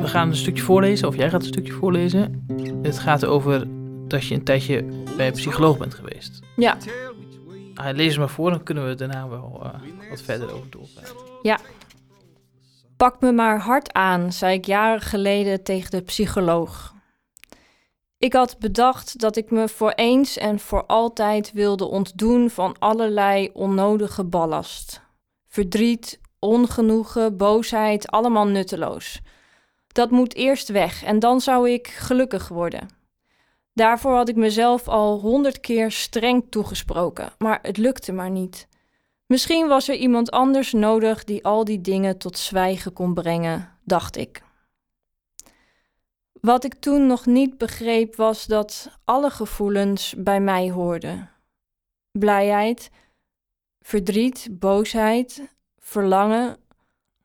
We 0.00 0.08
gaan 0.08 0.28
een 0.28 0.36
stukje 0.36 0.62
voorlezen, 0.62 1.08
of 1.08 1.16
jij 1.16 1.30
gaat 1.30 1.40
een 1.42 1.46
stukje 1.48 1.72
voorlezen. 1.72 2.46
Het 2.82 2.98
gaat 2.98 3.24
over 3.24 3.66
dat 4.12 4.26
je 4.26 4.34
een 4.34 4.44
tijdje 4.44 4.84
bij 5.16 5.26
een 5.26 5.32
psycholoog 5.32 5.78
bent 5.78 5.94
geweest. 5.94 6.40
Ja. 6.56 6.76
Ah, 7.74 7.94
lees 7.94 8.08
het 8.08 8.18
maar 8.18 8.28
voor, 8.28 8.50
dan 8.50 8.62
kunnen 8.62 8.88
we 8.88 8.94
daarna 8.94 9.28
wel 9.28 9.60
eh, 9.62 10.10
wat 10.10 10.22
verder 10.22 10.52
over 10.54 10.70
doorpraten. 10.70 11.16
Pak 12.96 13.20
me 13.20 13.32
maar 13.32 13.60
hard 13.60 13.92
aan, 13.92 14.32
zei 14.32 14.54
ik 14.54 14.66
jaren 14.66 15.00
geleden 15.00 15.62
tegen 15.62 15.90
de 15.90 16.02
psycholoog. 16.02 16.94
Ik 18.18 18.32
had 18.32 18.58
bedacht 18.58 19.20
dat 19.20 19.36
ik 19.36 19.50
me 19.50 19.68
voor 19.68 19.90
eens 19.90 20.36
en 20.36 20.58
voor 20.58 20.86
altijd 20.86 21.52
wilde 21.52 21.84
ontdoen 21.84 22.50
van 22.50 22.76
allerlei 22.78 23.50
onnodige 23.52 24.24
ballast. 24.24 25.00
Verdriet, 25.48 26.20
ongenoegen, 26.38 27.36
boosheid, 27.36 28.10
allemaal 28.10 28.46
nutteloos. 28.46 29.20
Dat 29.86 30.10
moet 30.10 30.34
eerst 30.34 30.68
weg 30.68 31.04
en 31.04 31.18
dan 31.18 31.40
zou 31.40 31.70
ik 31.70 31.86
gelukkig 31.88 32.48
worden. 32.48 33.01
Daarvoor 33.74 34.14
had 34.14 34.28
ik 34.28 34.36
mezelf 34.36 34.88
al 34.88 35.20
honderd 35.20 35.60
keer 35.60 35.90
streng 35.90 36.44
toegesproken, 36.50 37.32
maar 37.38 37.58
het 37.62 37.76
lukte 37.76 38.12
maar 38.12 38.30
niet. 38.30 38.68
Misschien 39.26 39.68
was 39.68 39.88
er 39.88 39.94
iemand 39.94 40.30
anders 40.30 40.72
nodig 40.72 41.24
die 41.24 41.44
al 41.44 41.64
die 41.64 41.80
dingen 41.80 42.18
tot 42.18 42.38
zwijgen 42.38 42.92
kon 42.92 43.14
brengen, 43.14 43.78
dacht 43.84 44.16
ik. 44.16 44.42
Wat 46.40 46.64
ik 46.64 46.74
toen 46.74 47.06
nog 47.06 47.26
niet 47.26 47.58
begreep 47.58 48.16
was 48.16 48.46
dat 48.46 48.98
alle 49.04 49.30
gevoelens 49.30 50.14
bij 50.18 50.40
mij 50.40 50.70
hoorden: 50.70 51.30
blijheid, 52.10 52.90
verdriet, 53.80 54.48
boosheid, 54.50 55.54
verlangen, 55.78 56.56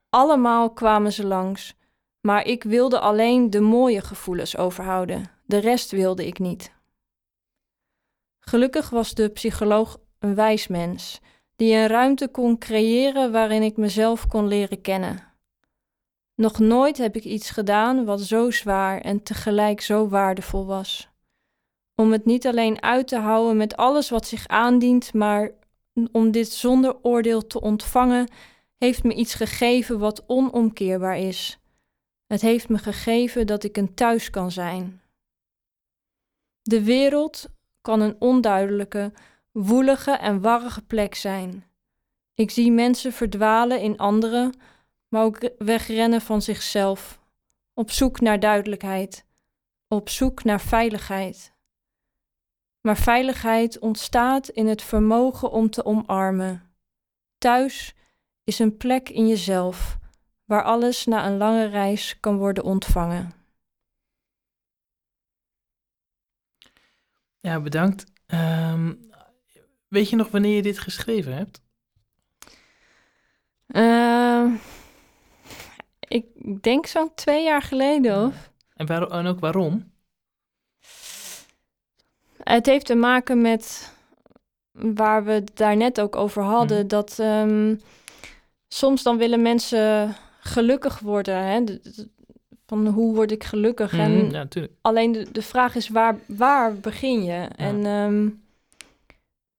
allemaal 0.10 0.74
kwamen 0.74 1.14
ze 1.14 1.26
langs, 1.26 1.76
maar 2.22 2.46
ik 2.46 2.64
wilde 2.64 3.00
alleen 3.00 3.50
de 3.50 3.62
mooie 3.62 4.02
gevoelens 4.02 4.58
overhouden, 4.58 5.37
de 5.48 5.58
rest 5.58 5.92
wilde 5.92 6.28
ik 6.28 6.40
niet. 6.40 6.72
Gelukkig 8.40 8.90
was 8.90 9.14
de 9.14 9.30
psycholoog 9.30 9.98
een 10.20 10.36
wijs 10.36 10.68
mens 10.68 11.20
die 11.56 11.74
een 11.74 11.88
ruimte 11.88 12.28
kon 12.28 12.58
creëren 12.58 13.32
waarin 13.32 13.64
ik 13.64 13.78
mezelf 13.78 14.28
kon 14.28 14.48
leren 14.48 14.82
kennen. 14.82 15.24
Nog 16.36 16.60
nooit 16.60 16.98
heb 16.98 17.16
ik 17.16 17.24
iets 17.24 17.50
gedaan 17.50 18.06
wat 18.06 18.22
zo 18.22 18.52
zwaar 18.52 19.02
en 19.02 19.24
tegelijk 19.24 19.82
zo 19.82 20.08
waardevol 20.08 20.66
was. 20.66 21.10
Om 21.96 22.12
het 22.12 22.26
niet 22.26 22.48
alleen 22.48 22.82
uit 22.82 23.08
te 23.08 23.18
houden 23.18 23.58
met 23.58 23.76
alles 23.76 24.10
wat 24.10 24.28
zich 24.28 24.48
aandient, 24.48 25.14
maar 25.14 25.52
om 26.12 26.32
dit 26.32 26.52
zonder 26.52 26.96
oordeel 27.02 27.48
te 27.48 27.62
ontvangen, 27.62 28.30
heeft 28.78 29.04
me 29.04 29.14
iets 29.14 29.34
gegeven 29.34 30.00
wat 30.00 30.24
onomkeerbaar 30.28 31.18
is. 31.18 31.60
Het 32.28 32.42
heeft 32.42 32.70
me 32.70 32.78
gegeven 32.78 33.48
dat 33.48 33.64
ik 33.64 33.78
een 33.78 33.94
thuis 33.94 34.30
kan 34.30 34.52
zijn. 34.52 35.02
De 36.68 36.84
wereld 36.84 37.50
kan 37.82 38.02
een 38.02 38.16
onduidelijke, 38.20 39.14
woelige 39.52 40.12
en 40.12 40.42
warrige 40.42 40.82
plek 40.82 41.16
zijn. 41.16 41.66
Ik 42.34 42.52
zie 42.52 42.72
mensen 42.72 43.14
verdwalen 43.14 43.82
in 43.82 43.98
anderen, 43.98 44.60
maar 45.08 45.24
ook 45.24 45.50
wegrennen 45.58 46.22
van 46.22 46.42
zichzelf, 46.42 47.20
op 47.74 47.92
zoek 47.92 48.20
naar 48.20 48.40
duidelijkheid, 48.40 49.26
op 49.88 50.10
zoek 50.10 50.44
naar 50.44 50.62
veiligheid. 50.62 51.54
Maar 52.82 52.98
veiligheid 52.98 53.80
ontstaat 53.80 54.48
in 54.48 54.68
het 54.68 54.82
vermogen 54.82 55.52
om 55.52 55.70
te 55.70 55.86
omarmen. 55.86 56.72
Thuis 57.38 57.96
is 58.44 58.60
een 58.60 58.78
plek 58.78 59.10
in 59.10 59.28
jezelf 59.28 59.98
waar 60.46 60.64
alles 60.64 61.06
na 61.06 61.26
een 61.26 61.38
lange 61.38 61.66
reis 61.66 62.20
kan 62.20 62.38
worden 62.38 62.64
ontvangen. 62.64 63.37
Ja, 67.48 67.60
bedankt. 67.60 68.06
Um, 68.28 69.10
weet 69.88 70.10
je 70.10 70.16
nog 70.16 70.30
wanneer 70.30 70.56
je 70.56 70.62
dit 70.62 70.80
geschreven 70.80 71.34
hebt? 71.34 71.62
Uh, 73.68 74.54
ik 76.00 76.26
denk 76.64 76.86
zo'n 76.86 77.14
twee 77.16 77.44
jaar 77.44 77.62
geleden. 77.62 78.26
Of? 78.26 78.52
En, 78.76 78.86
waar, 78.86 79.08
en 79.08 79.26
ook 79.26 79.40
waarom? 79.40 79.92
Het 82.44 82.66
heeft 82.66 82.86
te 82.86 82.96
maken 82.96 83.42
met 83.42 83.94
waar 84.72 85.24
we 85.24 85.32
het 85.32 85.52
daar 85.58 85.78
net 85.78 86.02
ook 86.02 86.16
over 86.16 86.44
hadden. 86.44 86.78
Mhm. 86.78 86.88
Dat 86.88 87.18
um, 87.20 87.82
soms 88.68 89.04
dan 89.04 89.18
willen 89.18 89.42
mensen 89.42 90.16
gelukkig 90.40 91.00
worden. 91.00 91.44
Hè? 91.44 91.64
Van 92.68 92.88
hoe 92.88 93.16
word 93.16 93.32
ik 93.32 93.44
gelukkig? 93.44 93.92
Mm, 93.92 94.00
en 94.00 94.32
ja, 94.32 94.48
alleen 94.82 95.12
de, 95.12 95.32
de 95.32 95.42
vraag 95.42 95.76
is 95.76 95.90
waar, 95.90 96.20
waar 96.26 96.76
begin 96.76 97.24
je? 97.24 97.32
Ja. 97.32 97.56
En 97.56 97.86
um, 97.86 98.46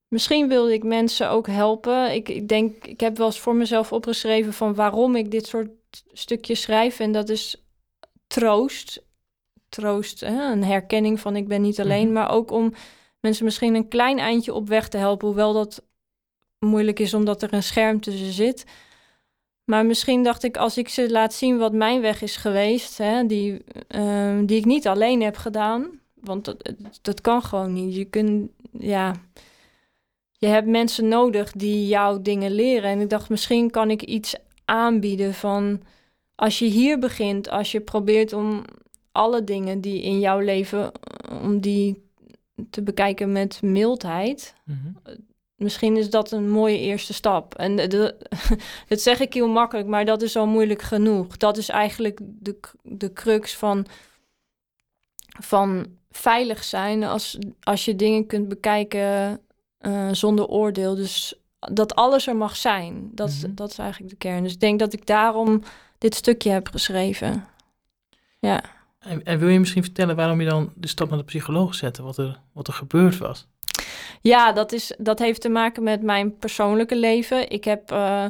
Misschien 0.08 0.48
wilde 0.48 0.72
ik 0.72 0.82
mensen 0.82 1.30
ook 1.30 1.46
helpen. 1.46 2.14
Ik, 2.14 2.28
ik 2.28 2.48
denk, 2.48 2.86
ik 2.86 3.00
heb 3.00 3.16
wel 3.16 3.26
eens 3.26 3.38
voor 3.38 3.54
mezelf 3.54 3.92
opgeschreven 3.92 4.52
van 4.52 4.74
waarom 4.74 5.16
ik 5.16 5.30
dit 5.30 5.46
soort 5.46 5.70
stukjes 6.12 6.60
schrijf. 6.60 7.00
En 7.00 7.12
dat 7.12 7.28
is 7.28 7.62
troost. 8.26 9.02
Troost, 9.68 10.20
hè? 10.20 10.52
een 10.52 10.64
herkenning 10.64 11.20
van 11.20 11.36
ik 11.36 11.48
ben 11.48 11.62
niet 11.62 11.80
alleen. 11.80 12.04
Mhm. 12.04 12.12
Maar 12.12 12.30
ook 12.30 12.50
om 12.50 12.74
mensen 13.20 13.44
misschien 13.44 13.74
een 13.74 13.88
klein 13.88 14.18
eindje 14.18 14.54
op 14.54 14.68
weg 14.68 14.88
te 14.88 14.96
helpen. 14.96 15.26
Hoewel 15.26 15.52
dat 15.52 15.82
moeilijk 16.58 16.98
is 16.98 17.14
omdat 17.14 17.42
er 17.42 17.52
een 17.52 17.62
scherm 17.62 18.00
tussen 18.00 18.32
zit. 18.32 18.64
Maar 19.68 19.86
misschien 19.86 20.22
dacht 20.22 20.42
ik, 20.42 20.56
als 20.56 20.78
ik 20.78 20.88
ze 20.88 21.10
laat 21.10 21.34
zien 21.34 21.58
wat 21.58 21.72
mijn 21.72 22.00
weg 22.00 22.22
is 22.22 22.36
geweest, 22.36 22.98
hè, 22.98 23.26
die, 23.26 23.64
uh, 23.96 24.38
die 24.44 24.58
ik 24.58 24.64
niet 24.64 24.88
alleen 24.88 25.22
heb 25.22 25.36
gedaan. 25.36 26.00
Want 26.14 26.44
dat, 26.44 26.72
dat 27.02 27.20
kan 27.20 27.42
gewoon 27.42 27.72
niet. 27.72 27.94
Je 27.94 28.04
kunt, 28.04 28.50
ja 28.78 29.14
je 30.38 30.46
hebt 30.46 30.66
mensen 30.66 31.08
nodig 31.08 31.52
die 31.52 31.86
jou 31.86 32.22
dingen 32.22 32.50
leren. 32.50 32.90
En 32.90 33.00
ik 33.00 33.10
dacht, 33.10 33.28
misschien 33.28 33.70
kan 33.70 33.90
ik 33.90 34.02
iets 34.02 34.34
aanbieden 34.64 35.34
van 35.34 35.82
als 36.34 36.58
je 36.58 36.64
hier 36.64 36.98
begint, 36.98 37.48
als 37.48 37.72
je 37.72 37.80
probeert 37.80 38.32
om 38.32 38.64
alle 39.12 39.44
dingen 39.44 39.80
die 39.80 40.02
in 40.02 40.20
jouw 40.20 40.38
leven, 40.38 40.92
om 41.42 41.60
die 41.60 42.02
te 42.70 42.82
bekijken 42.82 43.32
met 43.32 43.62
mildheid. 43.62 44.54
Mhm. 44.64 45.16
Misschien 45.58 45.96
is 45.96 46.10
dat 46.10 46.30
een 46.30 46.50
mooie 46.50 46.78
eerste 46.78 47.14
stap. 47.14 47.54
En 47.54 47.76
de, 47.76 48.16
dat 48.88 49.00
zeg 49.00 49.20
ik 49.20 49.34
heel 49.34 49.48
makkelijk, 49.48 49.88
maar 49.88 50.04
dat 50.04 50.22
is 50.22 50.36
al 50.36 50.46
moeilijk 50.46 50.82
genoeg. 50.82 51.36
Dat 51.36 51.56
is 51.56 51.68
eigenlijk 51.68 52.18
de, 52.22 52.58
de 52.82 53.12
crux 53.12 53.56
van, 53.56 53.86
van 55.40 55.86
veilig 56.10 56.64
zijn. 56.64 57.04
Als, 57.04 57.38
als 57.62 57.84
je 57.84 57.96
dingen 57.96 58.26
kunt 58.26 58.48
bekijken 58.48 59.40
uh, 59.80 60.08
zonder 60.12 60.46
oordeel. 60.46 60.94
Dus 60.94 61.34
dat 61.58 61.94
alles 61.94 62.26
er 62.26 62.36
mag 62.36 62.56
zijn. 62.56 63.10
Dat, 63.12 63.30
mm 63.46 63.54
dat 63.54 63.70
is 63.70 63.78
eigenlijk 63.78 64.10
de 64.10 64.18
kern. 64.18 64.42
Dus 64.42 64.52
ik 64.52 64.60
denk 64.60 64.78
dat 64.78 64.92
ik 64.92 65.06
daarom 65.06 65.62
dit 65.98 66.14
stukje 66.14 66.50
heb 66.50 66.68
geschreven. 66.68 67.46
Ja. 68.38 68.62
En, 68.98 69.24
en, 69.24 69.38
wil 69.38 69.48
je 69.48 69.58
misschien 69.58 69.82
vertellen 69.82 70.16
waarom 70.16 70.40
je 70.40 70.48
dan 70.48 70.72
de 70.74 70.88
stap 70.88 71.08
naar 71.08 71.18
de 71.18 71.24
psycholoog 71.24 71.74
zette, 71.74 72.02
wat 72.02 72.18
er, 72.18 72.40
wat 72.52 72.66
er 72.66 72.72
gebeurd 72.72 73.18
was? 73.18 73.46
Ja, 74.20 74.52
dat, 74.52 74.72
is, 74.72 74.92
dat 74.98 75.18
heeft 75.18 75.40
te 75.40 75.48
maken 75.48 75.82
met 75.82 76.02
mijn 76.02 76.36
persoonlijke 76.36 76.96
leven. 76.96 77.50
Ik 77.50 77.64
heb 77.64 77.92
uh, 77.92 78.24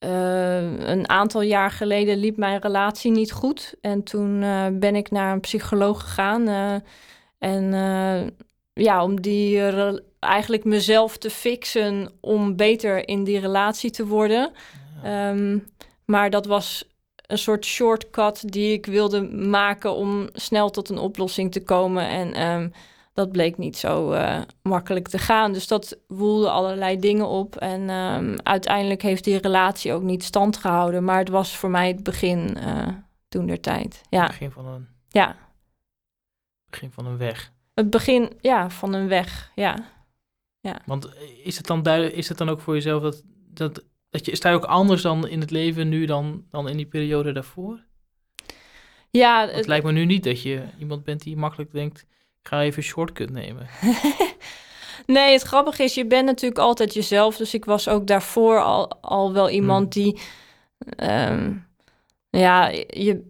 uh, 0.00 0.88
een 0.88 1.08
aantal 1.08 1.42
jaar 1.42 1.70
geleden 1.70 2.16
liep 2.16 2.36
mijn 2.36 2.60
relatie 2.60 3.10
niet 3.10 3.32
goed. 3.32 3.74
En 3.80 4.02
toen 4.02 4.40
ben 4.78 4.96
ik 4.96 5.10
naar 5.10 5.32
een 5.32 5.40
psycholoog 5.40 6.00
gegaan. 6.00 6.48
en 7.38 7.72
ja, 8.72 9.02
om 9.02 9.20
die 9.20 9.60
eigenlijk 10.18 10.64
mezelf 10.64 11.16
te 11.16 11.30
fixen 11.30 12.12
om 12.20 12.56
beter 12.56 13.08
in 13.08 13.24
die 13.24 13.38
relatie 13.38 13.90
te 13.90 14.06
worden. 14.06 14.52
Ehm, 15.02 15.58
maar 16.04 16.30
dat 16.30 16.46
was 16.46 16.88
een 17.26 17.38
soort 17.38 17.64
shortcut 17.64 18.52
die 18.52 18.72
ik 18.72 18.86
wilde 18.86 19.22
maken 19.32 19.94
om 19.94 20.28
snel 20.32 20.70
tot 20.70 20.88
een 20.88 20.98
oplossing 20.98 21.52
te 21.52 21.62
komen. 21.62 22.08
En 22.08 22.34
ehm, 22.34 22.68
dat 23.14 23.32
bleek 23.32 23.58
niet 23.58 23.76
zo 23.76 24.12
uh, 24.12 24.40
makkelijk 24.62 25.08
te 25.08 25.18
gaan. 25.18 25.52
Dus 25.52 25.66
dat 25.66 25.98
woelde 26.06 26.50
allerlei 26.50 26.98
dingen 26.98 27.28
op. 27.28 27.56
En 27.56 27.90
um, 27.90 28.36
uiteindelijk 28.42 29.02
heeft 29.02 29.24
die 29.24 29.36
relatie 29.36 29.92
ook 29.92 30.02
niet 30.02 30.24
stand 30.24 30.56
gehouden. 30.56 31.04
Maar 31.04 31.18
het 31.18 31.28
was 31.28 31.56
voor 31.56 31.70
mij 31.70 31.88
het 31.88 32.02
begin 32.02 32.56
uh, 32.56 32.88
toen 33.28 33.46
der 33.46 33.60
tijd. 33.60 34.02
Ja. 34.08 34.20
Het 34.20 34.30
begin 34.30 34.50
van 34.50 34.66
een. 34.66 34.88
Ja. 35.08 35.36
Begin 36.70 36.90
van 36.90 37.06
een 37.06 37.16
weg. 37.16 37.52
Het 37.74 37.90
begin, 37.90 38.32
ja, 38.40 38.70
van 38.70 38.92
een 38.92 39.08
weg. 39.08 39.50
Ja. 39.54 39.76
Ja. 40.60 40.80
Want 40.86 41.08
is 41.44 41.56
het 41.56 41.66
dan 41.66 41.82
duidelijk, 41.82 42.14
is 42.14 42.28
het 42.28 42.38
dan 42.38 42.48
ook 42.48 42.60
voor 42.60 42.74
jezelf 42.74 43.02
dat, 43.02 43.22
dat, 43.50 43.84
dat 44.10 44.26
je, 44.26 44.36
sta 44.36 44.48
je 44.48 44.56
ook 44.56 44.64
anders 44.64 45.02
dan 45.02 45.28
in 45.28 45.40
het 45.40 45.50
leven 45.50 45.88
nu 45.88 46.06
dan, 46.06 46.44
dan 46.50 46.68
in 46.68 46.76
die 46.76 46.86
periode 46.86 47.32
daarvoor? 47.32 47.84
Ja. 49.10 49.48
Het, 49.48 49.66
lijkt 49.66 49.84
me 49.84 49.92
nu 49.92 50.04
niet 50.04 50.24
dat 50.24 50.42
je 50.42 50.62
iemand 50.78 51.04
bent 51.04 51.22
die 51.22 51.36
makkelijk 51.36 51.72
denkt, 51.72 52.06
ik 52.44 52.50
ga 52.50 52.62
even 52.62 52.78
een 52.78 52.88
shortcut 52.88 53.30
nemen. 53.30 53.66
nee, 55.06 55.32
het 55.32 55.42
grappige 55.42 55.82
is, 55.82 55.94
je 55.94 56.06
bent 56.06 56.26
natuurlijk 56.26 56.60
altijd 56.60 56.94
jezelf. 56.94 57.36
Dus 57.36 57.54
ik 57.54 57.64
was 57.64 57.88
ook 57.88 58.06
daarvoor 58.06 58.62
al, 58.62 59.00
al 59.00 59.32
wel 59.32 59.50
iemand 59.50 59.94
hmm. 59.94 60.02
die, 60.02 60.20
um, 61.10 61.66
ja, 62.30 62.68
je, 62.88 63.22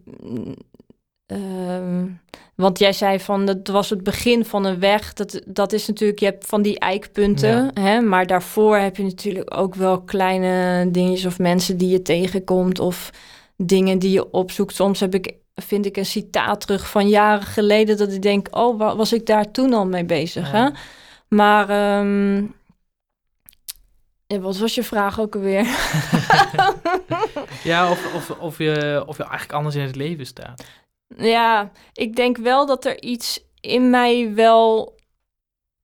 um, 1.25 2.21
want 2.55 2.79
jij 2.79 2.93
zei 2.93 3.19
van 3.19 3.45
dat 3.45 3.67
was 3.67 3.89
het 3.89 4.03
begin 4.03 4.45
van 4.45 4.65
een 4.65 4.79
weg. 4.79 5.13
Dat, 5.13 5.41
dat 5.45 5.73
is 5.73 5.87
natuurlijk, 5.87 6.19
je 6.19 6.25
hebt 6.25 6.45
van 6.45 6.61
die 6.61 6.79
eikpunten. 6.79 7.79
Hè, 7.79 8.01
maar 8.01 8.27
daarvoor 8.27 8.77
heb 8.77 8.97
je 8.97 9.03
natuurlijk 9.03 9.57
ook 9.57 9.75
wel 9.75 10.01
kleine 10.01 10.85
dingetjes 10.91 11.25
of 11.25 11.39
mensen 11.39 11.77
die 11.77 11.89
je 11.89 12.01
tegenkomt. 12.01 12.79
Of 12.79 13.09
dingen 13.57 13.99
die 13.99 14.11
je 14.11 14.31
opzoekt. 14.31 14.75
Soms 14.75 14.99
heb 14.99 15.13
ik, 15.13 15.33
vind 15.61 15.85
ik 15.85 15.97
een 15.97 16.05
citaat 16.05 16.61
terug 16.61 16.89
van 16.89 17.09
jaren 17.09 17.45
geleden 17.47 17.97
dat 17.97 18.11
ik 18.11 18.21
denk, 18.21 18.47
oh, 18.55 18.77
wa- 18.77 18.95
was 18.95 19.13
ik 19.13 19.25
daar 19.25 19.51
toen 19.51 19.73
al 19.73 19.85
mee 19.85 20.05
bezig? 20.05 20.51
Hè? 20.51 20.69
Maar 21.27 21.67
ja, 24.27 24.39
wat 24.39 24.57
was 24.57 24.75
je 24.75 24.83
vraag 24.83 25.19
ook 25.19 25.35
alweer? 25.35 25.65
Ja, 27.63 27.91
of, 27.91 28.13
of, 28.15 28.29
of, 28.29 28.57
je, 28.57 29.03
of 29.07 29.17
je 29.17 29.23
eigenlijk 29.23 29.53
anders 29.53 29.75
in 29.75 29.81
het 29.81 29.95
leven 29.95 30.25
staat. 30.25 30.63
Ja, 31.17 31.71
ik 31.93 32.15
denk 32.15 32.37
wel 32.37 32.65
dat 32.65 32.85
er 32.85 33.01
iets 33.01 33.43
in 33.59 33.89
mij 33.89 34.33
wel 34.33 34.95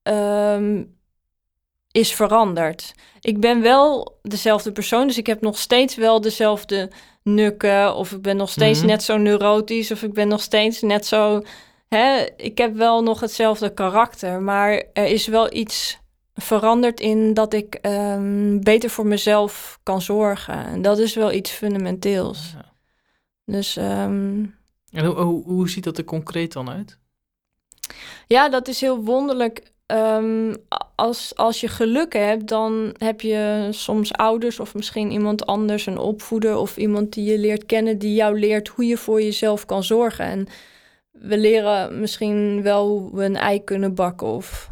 ehm, 0.02 0.84
is 1.92 2.14
veranderd. 2.14 2.94
Ik 3.20 3.40
ben 3.40 3.60
wel 3.62 4.18
dezelfde 4.22 4.72
persoon, 4.72 5.06
dus 5.06 5.18
ik 5.18 5.26
heb 5.26 5.40
nog 5.40 5.58
steeds 5.58 5.94
wel 5.94 6.20
dezelfde 6.20 6.90
nukken. 7.22 7.94
Of 7.94 8.12
ik 8.12 8.22
ben 8.22 8.36
nog 8.36 8.50
steeds 8.50 8.78
Mhm. 8.78 8.88
net 8.88 9.02
zo 9.02 9.16
neurotisch, 9.16 9.90
of 9.90 10.02
ik 10.02 10.12
ben 10.12 10.28
nog 10.28 10.40
steeds 10.40 10.80
net 10.80 11.06
zo. 11.06 11.42
Hè, 11.88 12.26
ik 12.36 12.58
heb 12.58 12.74
wel 12.74 13.02
nog 13.02 13.20
hetzelfde 13.20 13.74
karakter, 13.74 14.42
maar 14.42 14.82
er 14.92 15.06
is 15.06 15.26
wel 15.26 15.52
iets 15.54 15.98
veranderd 16.34 17.00
in 17.00 17.34
dat 17.34 17.52
ik 17.54 17.74
ehm, 17.74 18.58
beter 18.60 18.90
voor 18.90 19.06
mezelf 19.06 19.78
kan 19.82 20.02
zorgen. 20.02 20.66
En 20.66 20.82
dat 20.82 20.98
is 20.98 21.14
wel 21.14 21.32
iets 21.32 21.50
fundamenteels. 21.50 22.52
Ja. 22.54 22.72
Dus 23.44 23.76
ehm, 23.76 24.44
En 24.90 25.04
hoe, 25.04 25.14
hoe, 25.20 25.44
hoe 25.44 25.68
ziet 25.70 25.84
dat 25.84 25.98
er 25.98 26.04
concreet 26.04 26.52
dan 26.52 26.70
uit? 26.70 26.98
Ja, 28.26 28.48
dat 28.48 28.68
is 28.68 28.80
heel 28.80 29.04
wonderlijk. 29.04 29.71
Ehm, 29.92 30.54
als, 30.94 31.36
als 31.36 31.60
je 31.60 31.68
geluk 31.68 32.12
hebt, 32.12 32.48
dan 32.48 32.94
heb 32.98 33.20
je 33.20 33.68
soms 33.70 34.12
ouders 34.12 34.60
of 34.60 34.74
misschien 34.74 35.10
iemand 35.10 35.46
anders, 35.46 35.86
een 35.86 35.98
opvoeder 35.98 36.56
of 36.56 36.76
iemand 36.76 37.12
die 37.12 37.30
je 37.30 37.38
leert 37.38 37.66
kennen, 37.66 37.98
die 37.98 38.14
jou 38.14 38.38
leert 38.38 38.68
hoe 38.68 38.86
je 38.86 38.96
voor 38.96 39.22
jezelf 39.22 39.66
kan 39.66 39.84
zorgen. 39.84 40.24
En 40.24 40.46
we 41.10 41.38
leren 41.38 42.00
misschien 42.00 42.62
wel 42.62 42.88
hoe 42.88 43.16
we 43.16 43.24
een 43.24 43.36
ei 43.36 43.64
kunnen 43.64 43.94
bakken 43.94 44.26
of 44.26 44.70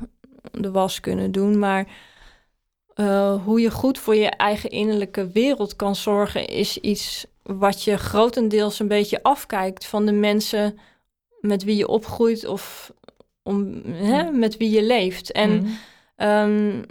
de 0.52 0.70
was 0.70 1.00
kunnen 1.00 1.32
doen, 1.32 1.58
maar 1.58 1.86
eh, 2.94 3.44
hoe 3.44 3.60
je 3.60 3.70
goed 3.70 3.98
voor 3.98 4.14
je 4.14 4.28
eigen 4.28 4.70
innerlijke 4.70 5.30
wereld 5.30 5.76
kan 5.76 5.96
zorgen, 5.96 6.46
is 6.46 6.78
iets 6.78 7.26
wat 7.42 7.82
je 7.82 7.98
grotendeels 7.98 8.78
een 8.78 8.88
beetje 8.88 9.22
afkijkt 9.22 9.86
van 9.86 10.06
de 10.06 10.12
mensen 10.12 10.78
met 11.40 11.64
wie 11.64 11.76
je 11.76 11.88
opgroeit 11.88 12.46
of 12.46 12.92
om, 13.50 13.83
hè, 13.92 14.30
met 14.30 14.57
wie 14.57 14.71
je 14.71 14.83
leeft. 14.83 15.33
En 15.33 15.50
Mhm. 15.57 15.71
ehm, 16.16 16.83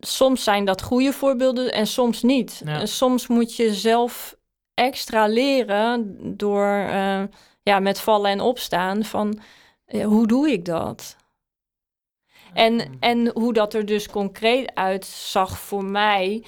soms 0.00 0.44
zijn 0.44 0.64
dat 0.64 0.82
goede 0.82 1.12
voorbeelden 1.12 1.72
en 1.72 1.86
soms 1.86 2.22
niet. 2.22 2.62
Ja. 2.64 2.80
En 2.80 2.88
soms 2.88 3.26
moet 3.26 3.56
je 3.56 3.74
zelf 3.74 4.36
extra 4.74 5.26
leren 5.26 6.16
door 6.36 6.66
eh, 6.66 7.22
ja, 7.62 7.78
met 7.80 8.00
vallen 8.00 8.30
en 8.30 8.40
opstaan 8.40 9.04
van 9.04 9.38
eh, 9.84 10.04
hoe 10.06 10.26
doe 10.26 10.50
ik 10.50 10.64
dat? 10.64 11.16
En, 12.54 12.96
en 13.00 13.30
hoe 13.34 13.52
dat 13.52 13.74
er 13.74 13.86
dus 13.86 14.08
concreet 14.08 14.74
uitzag 14.74 15.58
voor 15.58 15.84
mij, 15.84 16.44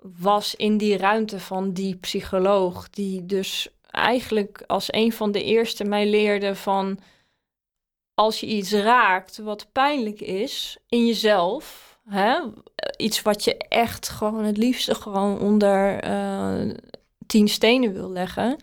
was 0.00 0.54
in 0.54 0.76
die 0.76 0.96
ruimte 0.96 1.40
van 1.40 1.72
die 1.72 1.96
psycholoog, 1.96 2.90
die 2.90 3.26
dus 3.26 3.68
eigenlijk 3.90 4.62
als 4.66 4.92
een 4.92 5.12
van 5.12 5.32
de 5.32 5.42
eerste 5.42 5.84
mij 5.84 6.06
leerde 6.06 6.54
van 6.54 6.98
als 8.14 8.40
je 8.40 8.46
iets 8.46 8.72
raakt 8.72 9.38
wat 9.38 9.72
pijnlijk 9.72 10.20
is 10.20 10.78
in 10.88 11.06
jezelf, 11.06 11.98
hè, 12.08 12.38
iets 12.96 13.22
wat 13.22 13.44
je 13.44 13.56
echt 13.58 14.08
gewoon 14.08 14.44
het 14.44 14.56
liefste 14.56 14.94
gewoon 14.94 15.40
onder 15.40 16.00
eh, 16.00 16.70
tien 17.26 17.48
stenen 17.48 17.92
wil 17.92 18.10
leggen, 18.10 18.56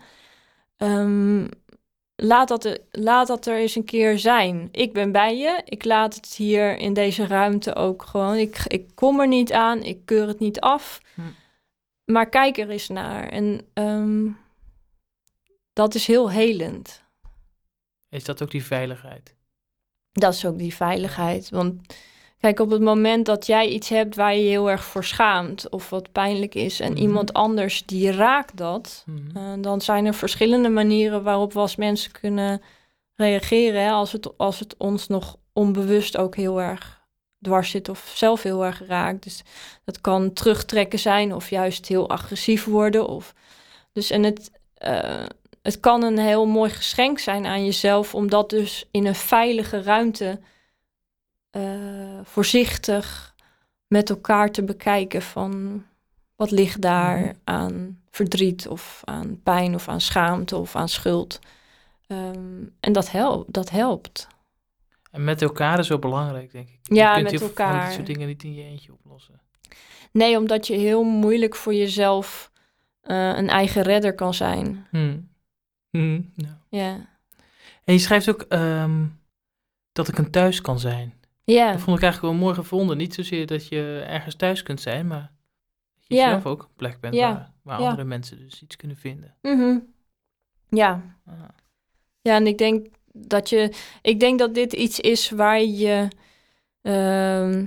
ehm, 0.76 1.46
laat, 2.16 2.48
dat, 2.48 2.64
er- 2.64 2.78
laat 2.90 3.26
dat 3.26 3.46
er 3.46 3.56
eens 3.56 3.74
een 3.74 3.84
keer 3.84 4.18
zijn. 4.18 4.68
Ik 4.72 4.92
ben 4.92 5.12
bij 5.12 5.36
je, 5.36 5.62
ik 5.64 5.84
laat 5.84 6.14
het 6.14 6.34
hier 6.34 6.76
in 6.78 6.92
deze 6.94 7.26
ruimte 7.26 7.74
ook 7.74 8.02
gewoon. 8.02 8.34
Ik, 8.36 8.64
ik 8.66 8.90
kom 8.94 9.20
er 9.20 9.28
niet 9.28 9.52
aan, 9.52 9.82
ik 9.82 10.04
keur 10.04 10.26
het 10.26 10.38
niet 10.38 10.60
af, 10.60 11.00
Hm. 11.14 11.20
maar 12.04 12.28
kijk 12.28 12.58
er 12.58 12.70
eens 12.70 12.88
naar. 12.88 13.28
En 13.28 13.66
ehm, 13.72 14.28
dat 15.72 15.94
is 15.94 16.06
heel 16.06 16.30
helend. 16.30 17.02
Is 18.08 18.24
dat 18.24 18.42
ook 18.42 18.50
die 18.50 18.64
veiligheid? 18.64 19.34
Dat 20.12 20.34
is 20.34 20.44
ook 20.46 20.58
die 20.58 20.74
veiligheid. 20.74 21.50
Want 21.50 21.74
kijk, 22.40 22.60
op 22.60 22.70
het 22.70 22.80
moment 22.80 23.26
dat 23.26 23.46
jij 23.46 23.68
iets 23.68 23.88
hebt 23.88 24.16
waar 24.16 24.34
je 24.34 24.42
je 24.42 24.48
heel 24.48 24.70
erg 24.70 24.84
voor 24.84 25.04
schaamt 25.04 25.70
of 25.70 25.90
wat 25.90 26.12
pijnlijk 26.12 26.54
is 26.54 26.80
en 26.80 26.92
Mhm. 26.92 27.00
iemand 27.00 27.32
anders 27.32 27.86
die 27.86 28.10
raakt 28.12 28.56
dat, 28.56 29.04
eh, 29.34 29.52
dan 29.60 29.80
zijn 29.80 30.06
er 30.06 30.14
verschillende 30.14 30.68
manieren 30.68 31.22
waarop 31.22 31.52
we 31.52 31.58
als 31.58 31.76
mensen 31.76 32.12
kunnen 32.12 32.62
reageren 33.14 33.82
hè, 33.82 33.90
als, 33.90 34.12
het, 34.12 34.38
als 34.38 34.58
het 34.58 34.74
ons 34.76 35.06
nog 35.06 35.36
onbewust 35.52 36.16
ook 36.16 36.36
heel 36.36 36.60
erg 36.60 37.00
dwars 37.40 37.70
zit 37.70 37.88
of 37.88 38.12
zelf 38.14 38.42
heel 38.42 38.64
erg 38.64 38.82
raakt. 38.86 39.22
Dus 39.22 39.42
dat 39.84 40.00
kan 40.00 40.32
terugtrekken 40.32 40.98
zijn 40.98 41.34
of 41.34 41.50
juist 41.50 41.86
heel 41.86 42.08
agressief 42.08 42.64
worden. 42.64 43.06
Of, 43.06 43.34
dus 43.92 44.10
en 44.10 44.22
het, 44.22 44.50
eh, 44.74 45.24
het 45.62 45.80
kan 45.80 46.02
een 46.02 46.18
heel 46.18 46.46
mooi 46.46 46.70
geschenk 46.70 47.18
zijn 47.18 47.46
aan 47.46 47.64
jezelf 47.64 48.14
om 48.14 48.28
dat 48.30 48.50
dus 48.50 48.88
in 48.90 49.06
een 49.06 49.14
veilige 49.14 49.82
ruimte 49.82 50.40
eh, 51.50 51.62
voorzichtig 52.22 53.34
met 53.86 54.10
elkaar 54.10 54.50
te 54.50 54.64
bekijken 54.64 55.22
van 55.22 55.84
wat 56.36 56.50
ligt 56.50 56.80
daar 56.80 57.18
Mhm. 57.18 57.32
aan 57.44 58.00
verdriet 58.10 58.68
of 58.68 59.00
aan 59.04 59.40
pijn 59.42 59.74
of 59.74 59.88
aan 59.88 60.00
schaamte 60.00 60.56
of 60.56 60.76
aan 60.76 60.88
schuld. 60.88 61.38
Ehm, 62.06 62.62
en 62.80 62.92
dat, 62.92 63.10
hel 63.10 63.44
dat 63.48 63.70
helpt. 63.70 64.26
En 65.10 65.24
met 65.24 65.42
elkaar 65.42 65.78
is 65.78 65.88
wel 65.88 65.98
belangrijk, 65.98 66.52
denk 66.52 66.68
ik. 66.68 66.78
Ja, 66.82 67.08
je 67.16 67.20
kunt 67.22 67.30
met 67.30 67.40
van 67.40 67.48
elkaar. 67.48 67.84
dit 67.84 67.94
soort 67.94 68.06
dingen 68.06 68.26
niet 68.26 68.42
in 68.42 68.54
je 68.54 68.62
eentje 68.62 68.92
oplossen. 68.92 69.40
Nee, 70.12 70.36
omdat 70.38 70.66
je 70.66 70.74
heel 70.74 71.02
moeilijk 71.02 71.54
voor 71.54 71.74
jezelf 71.74 72.50
eh, 73.00 73.16
een 73.36 73.48
eigen 73.48 73.82
redder 73.82 74.14
kan 74.14 74.34
zijn. 74.34 74.86
Hm. 74.90 75.18
Hm, 75.92 76.20
ja. 76.34 76.58
Ja. 76.68 77.08
En 77.84 77.94
je 77.94 77.98
schrijft 77.98 78.28
ook 78.30 78.42
ehm, 78.42 79.04
dat 79.92 80.08
ik 80.08 80.18
een 80.18 80.30
thuis 80.30 80.60
kan 80.60 80.78
zijn. 80.78 81.14
Ja. 81.44 81.72
Dat 81.72 81.80
vond 81.80 81.96
ik 81.96 82.02
eigenlijk 82.02 82.32
wel 82.34 82.42
mooi 82.42 82.54
gevonden. 82.54 82.96
Niet 82.96 83.14
zozeer 83.14 83.46
dat 83.46 83.68
je 83.68 84.04
ergens 84.06 84.34
thuis 84.34 84.62
kunt 84.62 84.80
zijn, 84.80 85.06
maar 85.06 85.32
dat 85.94 86.04
je 86.06 86.14
Ja. 86.14 86.28
zelf 86.28 86.46
ook 86.46 86.62
een 86.62 86.74
plek 86.76 87.00
bent 87.00 87.14
Ja. 87.14 87.32
waar, 87.32 87.52
waar 87.62 87.80
Ja. 87.80 87.88
andere 87.88 88.04
mensen 88.08 88.38
dus 88.38 88.62
iets 88.62 88.76
kunnen 88.76 88.96
vinden. 88.96 89.34
Mhm. 89.42 89.78
Ja. 90.68 91.16
Ah. 91.26 91.34
Ja, 92.20 92.34
en 92.36 92.46
ik 92.46 92.58
denk 92.58 92.86
dat 93.12 93.48
je. 93.48 93.72
Ik 94.02 94.20
denk 94.20 94.38
dat 94.38 94.54
dit 94.54 94.72
iets 94.72 95.00
is 95.00 95.30
waar 95.30 95.62
je 95.62 96.08
ehm, 96.82 97.66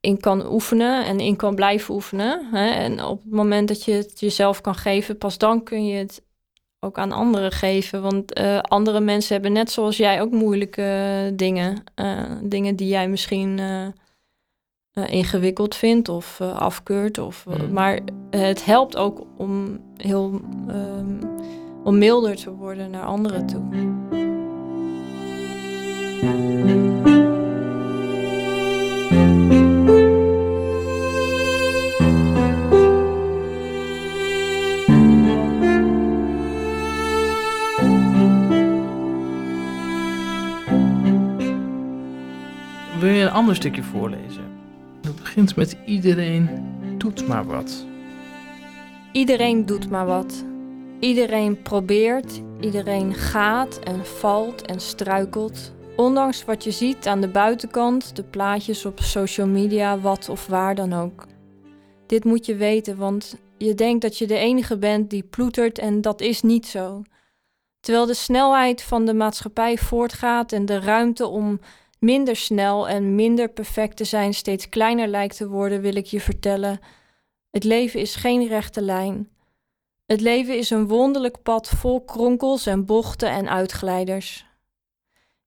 in 0.00 0.20
kan 0.20 0.52
oefenen 0.52 1.04
en 1.04 1.20
in 1.20 1.36
kan 1.36 1.54
blijven 1.54 1.94
oefenen. 1.94 2.48
Hè? 2.52 2.70
En 2.70 3.04
op 3.04 3.22
het 3.22 3.32
moment 3.32 3.68
dat 3.68 3.84
je 3.84 3.92
het 3.92 4.20
jezelf 4.20 4.60
kan 4.60 4.74
geven, 4.74 5.18
pas 5.18 5.38
dan 5.38 5.62
kun 5.62 5.86
je 5.86 5.96
het 5.96 6.22
ook 6.80 6.98
aan 6.98 7.12
anderen 7.12 7.52
geven. 7.52 8.02
Want 8.02 8.32
eh, 8.32 8.58
andere 8.58 9.00
mensen 9.00 9.32
hebben 9.32 9.52
net 9.52 9.70
zoals 9.70 9.96
jij 9.96 10.20
ook 10.20 10.30
moeilijke 10.30 11.32
dingen. 11.34 11.82
eh, 11.94 12.22
dingen 12.42 12.76
die 12.76 12.88
jij 12.88 13.08
misschien 13.08 13.58
eh, 13.58 13.86
ingewikkeld 15.12 15.74
vindt 15.74 16.08
of 16.08 16.40
afkeurt. 16.40 17.18
Of, 17.18 17.46
Mm. 17.46 17.72
Maar 17.72 18.00
het 18.30 18.64
helpt 18.64 18.96
ook 18.96 19.26
om 19.36 19.80
heel 19.96 20.40
ehm, 20.68 21.24
om 21.84 21.98
milder 21.98 22.36
te 22.36 22.50
worden 22.50 22.90
naar 22.90 23.04
anderen 23.04 23.46
toe. 23.46 23.62
Wil 43.10 43.18
je 43.18 43.24
een 43.24 43.32
ander 43.32 43.54
stukje 43.54 43.82
voorlezen? 43.82 44.44
Het 45.02 45.16
begint 45.16 45.56
met 45.56 45.76
iedereen 45.86 46.48
doet 46.98 47.28
maar 47.28 47.46
wat. 47.46 47.86
Iedereen 49.12 49.66
doet 49.66 49.90
maar 49.90 50.06
wat. 50.06 50.44
Iedereen 51.00 51.62
probeert, 51.62 52.42
iedereen 52.60 53.14
gaat 53.14 53.78
en 53.78 54.06
valt 54.06 54.62
en 54.62 54.80
struikelt. 54.80 55.72
Ondanks 55.96 56.44
wat 56.44 56.64
je 56.64 56.70
ziet 56.70 57.06
aan 57.06 57.20
de 57.20 57.28
buitenkant, 57.28 58.16
de 58.16 58.22
plaatjes 58.22 58.84
op 58.84 59.00
social 59.00 59.46
media, 59.46 59.98
wat 59.98 60.28
of 60.28 60.46
waar 60.46 60.74
dan 60.74 60.92
ook. 60.92 61.26
Dit 62.06 62.24
moet 62.24 62.46
je 62.46 62.56
weten, 62.56 62.96
want 62.96 63.36
je 63.58 63.74
denkt 63.74 64.02
dat 64.02 64.18
je 64.18 64.26
de 64.26 64.38
enige 64.38 64.78
bent 64.78 65.10
die 65.10 65.22
ploetert 65.22 65.78
en 65.78 66.00
dat 66.00 66.20
is 66.20 66.42
niet 66.42 66.66
zo. 66.66 67.02
Terwijl 67.80 68.06
de 68.06 68.14
snelheid 68.14 68.82
van 68.82 69.04
de 69.04 69.14
maatschappij 69.14 69.78
voortgaat 69.78 70.52
en 70.52 70.66
de 70.66 70.80
ruimte 70.80 71.26
om 71.26 71.60
minder 72.00 72.36
snel 72.36 72.88
en 72.88 73.14
minder 73.14 73.48
perfect 73.48 73.96
te 73.96 74.04
zijn 74.04 74.34
steeds 74.34 74.68
kleiner 74.68 75.08
lijkt 75.08 75.36
te 75.36 75.48
worden, 75.48 75.80
wil 75.80 75.96
ik 75.96 76.06
je 76.06 76.20
vertellen: 76.20 76.80
het 77.50 77.64
leven 77.64 78.00
is 78.00 78.14
geen 78.14 78.46
rechte 78.48 78.82
lijn. 78.82 79.28
Het 80.06 80.20
leven 80.20 80.58
is 80.58 80.70
een 80.70 80.88
wonderlijk 80.88 81.42
pad 81.42 81.68
vol 81.68 82.04
kronkels 82.04 82.66
en 82.66 82.86
bochten 82.86 83.30
en 83.30 83.50
uitglijders. 83.50 84.46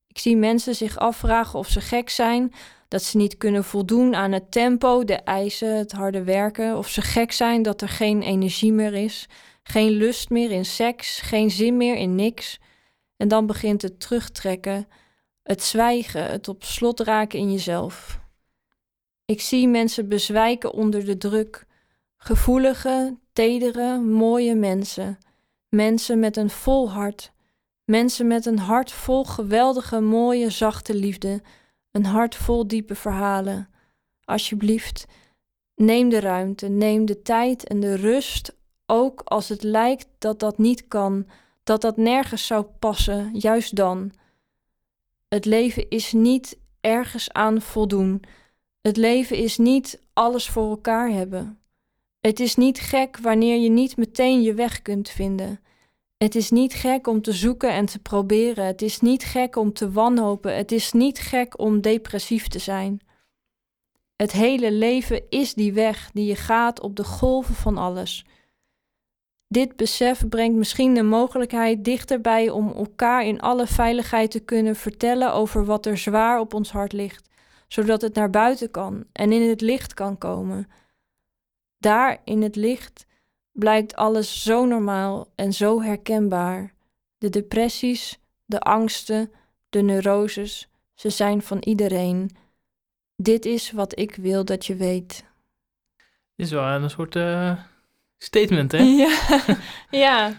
Ik 0.06 0.18
zie 0.18 0.36
mensen 0.36 0.74
zich 0.74 0.98
afvragen 0.98 1.58
of 1.58 1.68
ze 1.68 1.80
gek 1.80 2.10
zijn, 2.10 2.52
dat 2.88 3.02
ze 3.02 3.16
niet 3.16 3.36
kunnen 3.36 3.64
voldoen 3.64 4.14
aan 4.14 4.32
het 4.32 4.50
tempo, 4.50 5.04
de 5.04 5.14
eisen, 5.14 5.76
het 5.76 5.92
harde 5.92 6.22
werken, 6.22 6.78
of 6.78 6.88
ze 6.88 7.02
gek 7.02 7.32
zijn 7.32 7.62
dat 7.62 7.82
er 7.82 7.88
geen 7.88 8.22
energie 8.22 8.72
meer 8.72 8.94
is, 8.94 9.28
geen 9.62 9.90
lust 9.90 10.30
meer 10.30 10.50
in 10.50 10.64
seks, 10.64 11.20
geen 11.20 11.50
zin 11.50 11.76
meer 11.76 11.96
in 11.96 12.14
niks. 12.14 12.60
En 13.16 13.28
dan 13.28 13.46
begint 13.46 13.82
het 13.82 14.00
terugtrekken, 14.00 14.88
het 15.44 15.62
zwijgen, 15.62 16.26
het 16.26 16.48
op 16.48 16.64
slot 16.64 17.00
raken 17.00 17.38
in 17.38 17.52
jezelf. 17.52 18.20
Ik 19.24 19.40
zie 19.40 19.68
mensen 19.68 20.08
bezwijken 20.08 20.72
onder 20.72 21.04
de 21.04 21.16
druk, 21.16 21.66
gevoelige, 22.16 23.18
tedere, 23.32 23.98
mooie 23.98 24.54
mensen, 24.54 25.18
mensen 25.68 26.18
met 26.18 26.36
een 26.36 26.50
vol 26.50 26.90
hart, 26.90 27.32
mensen 27.84 28.26
met 28.26 28.46
een 28.46 28.58
hart 28.58 28.92
vol 28.92 29.24
geweldige, 29.24 30.00
mooie, 30.00 30.50
zachte 30.50 30.94
liefde, 30.94 31.42
een 31.90 32.04
hart 32.04 32.34
vol 32.34 32.66
diepe 32.66 32.94
verhalen. 32.94 33.68
Alsjeblieft, 34.24 35.06
neem 35.74 36.08
de 36.08 36.20
ruimte, 36.20 36.68
neem 36.68 37.04
de 37.04 37.22
tijd 37.22 37.68
en 37.68 37.80
de 37.80 37.94
rust, 37.94 38.56
ook 38.86 39.20
als 39.20 39.48
het 39.48 39.62
lijkt 39.62 40.08
dat 40.18 40.40
dat 40.40 40.58
niet 40.58 40.88
kan, 40.88 41.26
dat 41.62 41.80
dat 41.80 41.96
nergens 41.96 42.46
zou 42.46 42.64
passen, 42.78 43.30
juist 43.32 43.76
dan. 43.76 44.12
Het 45.34 45.44
leven 45.44 45.88
is 45.88 46.12
niet 46.12 46.58
ergens 46.80 47.32
aan 47.32 47.60
voldoen. 47.60 48.22
Het 48.80 48.96
leven 48.96 49.36
is 49.36 49.58
niet 49.58 50.00
alles 50.12 50.48
voor 50.48 50.70
elkaar 50.70 51.10
hebben. 51.10 51.58
Het 52.20 52.40
is 52.40 52.54
niet 52.54 52.80
gek 52.80 53.18
wanneer 53.18 53.56
je 53.56 53.68
niet 53.68 53.96
meteen 53.96 54.42
je 54.42 54.54
weg 54.54 54.82
kunt 54.82 55.08
vinden. 55.08 55.60
Het 56.16 56.34
is 56.34 56.50
niet 56.50 56.74
gek 56.74 57.06
om 57.06 57.22
te 57.22 57.32
zoeken 57.32 57.70
en 57.70 57.86
te 57.86 57.98
proberen. 57.98 58.66
Het 58.66 58.82
is 58.82 59.00
niet 59.00 59.24
gek 59.24 59.56
om 59.56 59.72
te 59.72 59.90
wanhopen. 59.90 60.56
Het 60.56 60.72
is 60.72 60.92
niet 60.92 61.18
gek 61.18 61.58
om 61.58 61.80
depressief 61.80 62.48
te 62.48 62.58
zijn. 62.58 63.00
Het 64.16 64.32
hele 64.32 64.72
leven 64.72 65.22
is 65.28 65.54
die 65.54 65.72
weg 65.72 66.10
die 66.12 66.26
je 66.26 66.36
gaat 66.36 66.80
op 66.80 66.96
de 66.96 67.04
golven 67.04 67.54
van 67.54 67.78
alles. 67.78 68.24
Dit 69.54 69.76
besef 69.76 70.28
brengt 70.28 70.56
misschien 70.56 70.94
de 70.94 71.02
mogelijkheid 71.02 71.84
dichterbij 71.84 72.50
om 72.50 72.72
elkaar 72.72 73.24
in 73.24 73.40
alle 73.40 73.66
veiligheid 73.66 74.30
te 74.30 74.40
kunnen 74.40 74.76
vertellen 74.76 75.32
over 75.32 75.64
wat 75.64 75.86
er 75.86 75.98
zwaar 75.98 76.40
op 76.40 76.54
ons 76.54 76.70
hart 76.72 76.92
ligt, 76.92 77.28
zodat 77.68 78.00
het 78.00 78.14
naar 78.14 78.30
buiten 78.30 78.70
kan 78.70 79.04
en 79.12 79.32
in 79.32 79.48
het 79.48 79.60
licht 79.60 79.94
kan 79.94 80.18
komen. 80.18 80.70
Daar 81.78 82.18
in 82.24 82.42
het 82.42 82.56
licht 82.56 83.06
blijkt 83.52 83.94
alles 83.94 84.42
zo 84.42 84.64
normaal 84.64 85.28
en 85.34 85.52
zo 85.52 85.82
herkenbaar. 85.82 86.72
De 87.18 87.30
depressies, 87.30 88.18
de 88.44 88.60
angsten, 88.60 89.32
de 89.68 89.82
neuroses, 89.82 90.68
ze 90.94 91.10
zijn 91.10 91.42
van 91.42 91.58
iedereen. 91.60 92.30
Dit 93.16 93.44
is 93.44 93.70
wat 93.70 93.98
ik 93.98 94.14
wil 94.14 94.44
dat 94.44 94.66
je 94.66 94.74
weet. 94.74 95.24
Is 96.36 96.50
wel 96.50 96.64
een 96.64 96.90
soort 96.90 97.14
uh, 97.14 97.58
statement, 98.24 98.72
hè? 98.72 98.78
Ja. 98.78 99.18
ja. 100.04 100.32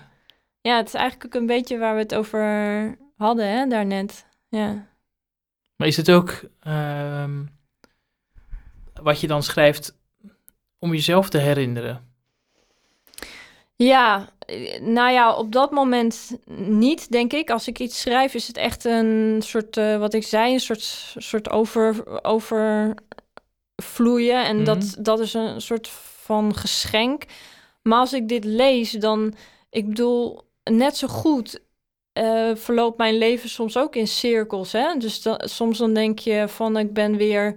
ja, 0.61 0.77
het 0.77 0.87
is 0.87 0.93
eigenlijk 0.93 1.25
ook 1.35 1.41
een 1.41 1.47
beetje 1.47 1.77
waar 1.77 1.93
we 1.93 1.99
het 2.01 2.15
over 2.15 2.97
hadden, 3.17 3.47
hè, 3.49 3.67
daarnet. 3.67 4.25
Ja. 4.49 4.87
Maar 5.75 5.87
is 5.87 5.97
het 5.97 6.11
ook 6.11 6.41
uh, 6.67 7.29
wat 9.01 9.19
je 9.19 9.27
dan 9.27 9.43
schrijft 9.43 9.95
om 10.79 10.91
jezelf 10.93 11.29
te 11.29 11.37
herinneren? 11.37 12.13
Ja, 13.75 14.29
nou 14.81 15.11
ja, 15.11 15.33
op 15.35 15.51
dat 15.51 15.71
moment 15.71 16.37
niet, 16.57 17.11
denk 17.11 17.33
ik. 17.33 17.49
Als 17.49 17.67
ik 17.67 17.79
iets 17.79 18.01
schrijf, 18.01 18.33
is 18.33 18.47
het 18.47 18.57
echt 18.57 18.85
een 18.85 19.39
soort, 19.43 19.77
uh, 19.77 19.97
wat 19.97 20.13
ik 20.13 20.23
zei, 20.23 20.53
een 20.53 20.59
soort, 20.59 21.13
soort 21.17 21.49
over, 21.49 22.03
overvloeien. 22.25 24.45
En 24.45 24.63
dat, 24.63 24.83
Mhm. 24.83 25.03
dat 25.03 25.19
is 25.19 25.33
een 25.33 25.61
soort 25.61 25.87
van 26.21 26.55
geschenk. 26.55 27.23
Maar 27.87 27.99
als 27.99 28.13
ik 28.13 28.27
dit 28.27 28.43
lees, 28.43 28.91
dan, 28.91 29.33
ik 29.69 29.87
bedoel, 29.87 30.41
net 30.63 30.97
zo 30.97 31.07
goed 31.07 31.59
eh, 32.13 32.49
verloopt 32.55 32.97
mijn 32.97 33.17
leven 33.17 33.49
soms 33.49 33.77
ook 33.77 33.95
in 33.95 34.07
cirkels. 34.07 34.71
Hè? 34.71 34.97
Dus 34.97 35.27
soms 35.37 35.77
dan 35.77 35.93
denk 35.93 36.19
je 36.19 36.47
van, 36.47 36.77
ik 36.77 36.93
ben 36.93 37.17
weer... 37.17 37.55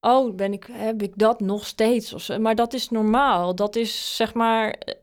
Oh, 0.00 0.34
ben 0.34 0.52
ik, 0.52 0.66
heb 0.72 1.02
ik 1.02 1.12
dat 1.14 1.40
nog 1.40 1.66
steeds? 1.66 2.12
Of. 2.12 2.38
Maar 2.38 2.54
dat 2.54 2.72
is 2.74 2.90
normaal. 2.90 3.54
Dat 3.54 3.76
is 3.76 4.16
zeg 4.16 4.34
maar 4.34 4.70
eh, 4.70 4.94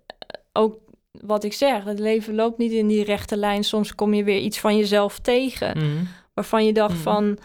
ook 0.53 0.77
wat 1.11 1.43
ik 1.43 1.53
zeg. 1.53 1.83
Het 1.83 1.99
leven 1.99 2.35
loopt 2.35 2.57
niet 2.57 2.71
in 2.71 2.87
die 2.87 3.03
rechte 3.03 3.37
lijn. 3.37 3.63
Soms 3.63 3.95
kom 3.95 4.13
je 4.13 4.23
weer 4.23 4.39
iets 4.39 4.59
van 4.59 4.77
jezelf 4.77 5.19
tegen. 5.19 5.77
Mhm. 5.77 6.03
Waarvan 6.33 6.65
je 6.65 6.73
dacht 6.73 6.93
Mhm. 6.93 7.01
van... 7.01 7.37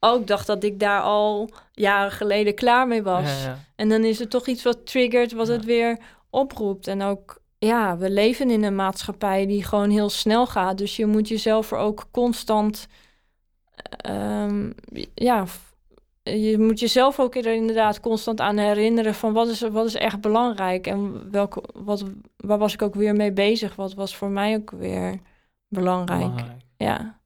Oh, 0.00 0.20
ik 0.20 0.26
dacht 0.26 0.46
dat 0.46 0.64
ik 0.64 0.80
daar 0.80 1.00
al 1.00 1.50
jaren 1.72 2.12
geleden 2.12 2.54
klaar 2.54 2.86
mee 2.86 3.02
was. 3.02 3.42
Ja, 3.42 3.48
ja. 3.48 3.58
En 3.76 3.88
dan 3.88 4.04
is 4.04 4.18
het 4.18 4.30
toch 4.30 4.46
iets 4.46 4.62
wat 4.62 4.86
triggert, 4.86 5.32
wat 5.32 5.46
Ja. 5.46 5.52
het 5.52 5.64
weer 5.64 5.98
oproept. 6.30 6.86
En 6.86 7.02
ook, 7.02 7.40
ja, 7.58 7.96
we 7.96 8.10
leven 8.10 8.50
in 8.50 8.62
een 8.62 8.74
maatschappij 8.74 9.46
die 9.46 9.64
gewoon 9.64 9.90
heel 9.90 10.10
snel 10.10 10.46
gaat. 10.46 10.78
Dus 10.78 10.96
je 10.96 11.06
moet 11.06 11.28
jezelf 11.28 11.70
er 11.72 11.78
ook 11.78 12.06
constant, 12.10 12.86
ehm, 13.96 14.70
ja, 15.14 15.44
je 16.22 16.58
moet 16.58 16.80
jezelf 16.80 17.20
ook 17.20 17.34
er 17.34 17.46
inderdaad 17.46 18.00
constant 18.00 18.40
aan 18.40 18.56
herinneren 18.58 19.14
van 19.14 19.32
wat 19.32 19.48
is, 19.48 19.60
wat 19.60 19.86
is 19.86 19.94
echt 19.94 20.20
belangrijk 20.20 20.86
en 20.86 21.30
welke, 21.30 21.62
wat, 21.74 22.04
waar 22.36 22.58
was 22.58 22.74
ik 22.74 22.82
ook 22.82 22.94
weer 22.94 23.14
mee 23.14 23.32
bezig? 23.32 23.76
Wat 23.76 23.94
was 23.94 24.16
voor 24.16 24.30
mij 24.30 24.54
ook 24.54 24.70
weer 24.70 25.20
belangrijk? 25.68 26.20
Belangrijk. 26.20 26.62
Ja. 26.76 27.20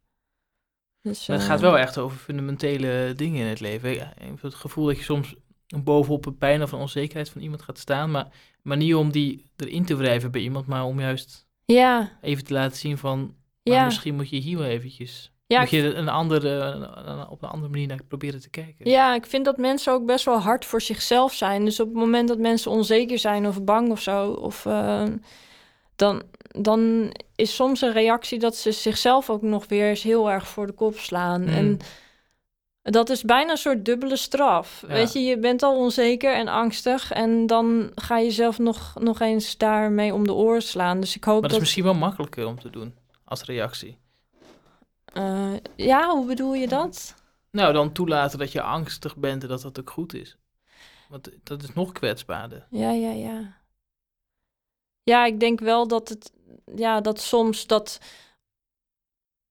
Dus, 1.02 1.26
Maar 1.26 1.36
het 1.36 1.46
eh, 1.46 1.52
gaat 1.52 1.60
wel 1.60 1.78
echt 1.78 1.98
over 1.98 2.18
fundamentele 2.18 3.12
dingen 3.16 3.40
in 3.40 3.46
het 3.46 3.60
leven. 3.60 3.90
Ik 3.90 4.00
heb 4.18 4.42
het 4.42 4.54
gevoel 4.54 4.86
dat 4.86 4.96
je 4.96 5.02
soms 5.02 5.34
bovenop 5.80 6.26
een 6.26 6.38
pijn 6.38 6.62
of 6.62 6.72
een 6.72 6.78
onzekerheid 6.78 7.28
van 7.28 7.40
iemand 7.40 7.62
gaat 7.62 7.78
staan, 7.78 8.10
maar, 8.10 8.26
maar 8.62 8.76
niet 8.76 8.94
om 8.94 9.10
die 9.10 9.50
erin 9.56 9.84
te 9.84 9.96
wrijven 9.96 10.30
bij 10.30 10.40
iemand, 10.40 10.66
maar 10.66 10.84
om 10.84 11.00
juist 11.00 11.46
Ja, 11.64 12.18
even 12.20 12.44
te 12.44 12.52
laten 12.52 12.76
zien 12.76 12.98
van, 12.98 13.34
ja. 13.62 13.84
misschien 13.84 14.14
moet 14.14 14.30
je 14.30 14.36
hier 14.36 14.58
wel 14.58 14.66
eventjes, 14.66 15.32
Ja, 15.46 15.60
moet 15.60 15.70
je 15.70 15.94
een 15.94 16.08
andere, 16.08 16.74
op 17.30 17.42
een 17.42 17.48
andere 17.48 17.70
manier 17.70 17.86
naar 17.86 18.04
proberen 18.08 18.40
te 18.40 18.50
kijken. 18.50 18.90
Ja, 18.90 19.14
ik 19.14 19.26
vind 19.26 19.44
dat 19.44 19.56
mensen 19.56 19.92
ook 19.92 20.06
best 20.06 20.24
wel 20.24 20.38
hard 20.38 20.64
voor 20.64 20.80
zichzelf 20.80 21.32
zijn. 21.32 21.64
Dus 21.64 21.80
op 21.80 21.86
het 21.86 21.96
moment 21.96 22.28
dat 22.28 22.38
mensen 22.38 22.70
onzeker 22.70 23.18
zijn 23.18 23.46
of 23.46 23.64
bang 23.64 23.90
of 23.90 24.00
zo, 24.00 24.30
of, 24.30 24.66
eh, 24.66 25.04
dan, 25.96 26.22
dan 26.48 27.12
is 27.34 27.54
soms 27.54 27.80
een 27.80 27.92
reactie 27.92 28.38
dat 28.38 28.56
ze 28.56 28.72
zichzelf 28.72 29.30
ook 29.30 29.42
nog 29.42 29.68
weer 29.68 29.88
eens 29.88 30.02
heel 30.02 30.30
erg 30.30 30.48
voor 30.48 30.66
de 30.66 30.72
kop 30.72 30.98
slaan. 30.98 31.40
Mm. 31.40 31.48
En 31.48 31.78
dat 32.82 33.10
is 33.10 33.22
bijna 33.22 33.50
een 33.50 33.56
soort 33.56 33.84
dubbele 33.84 34.16
straf. 34.16 34.80
Ja. 34.86 34.92
Weet 34.92 35.12
je, 35.12 35.20
je 35.20 35.38
bent 35.38 35.62
al 35.62 35.76
onzeker 35.76 36.34
en 36.34 36.48
angstig 36.48 37.12
en 37.12 37.46
dan 37.46 37.90
ga 37.94 38.18
je 38.18 38.30
zelf 38.30 38.58
nog, 38.58 38.94
nog 39.00 39.20
eens 39.20 39.56
daarmee 39.56 40.14
om 40.14 40.26
de 40.26 40.32
oren 40.34 40.62
slaan. 40.62 41.00
Dus 41.00 41.16
ik 41.16 41.24
hoop 41.24 41.40
Maar 41.40 41.48
dat 41.48 41.52
is 41.52 41.58
misschien 41.58 41.84
wel 41.84 41.94
makkelijker 41.94 42.46
om 42.46 42.60
te 42.60 42.70
doen 42.70 42.94
als 43.24 43.42
reactie. 43.44 43.98
eh, 45.04 45.52
ja, 45.76 46.10
hoe 46.10 46.26
bedoel 46.26 46.54
je 46.54 46.68
dat? 46.68 47.14
Nou, 47.50 47.72
dan 47.72 47.92
toelaten 47.92 48.38
dat 48.38 48.52
je 48.52 48.62
angstig 48.62 49.16
bent 49.16 49.42
en 49.42 49.48
dat 49.48 49.62
dat 49.62 49.80
ook 49.80 49.90
goed 49.90 50.14
is. 50.14 50.36
Want 51.08 51.28
dat 51.42 51.62
is 51.62 51.72
nog 51.74 51.92
kwetsbaarder. 51.92 52.66
Ja, 52.70 52.90
ja, 52.90 53.10
ja. 53.10 53.60
Ja, 55.02 55.24
ik 55.24 55.40
denk 55.40 55.60
wel 55.60 55.88
dat 55.88 56.08
het, 56.08 56.32
ja, 56.76 57.00
dat 57.00 57.20
soms 57.20 57.66
dat 57.66 58.00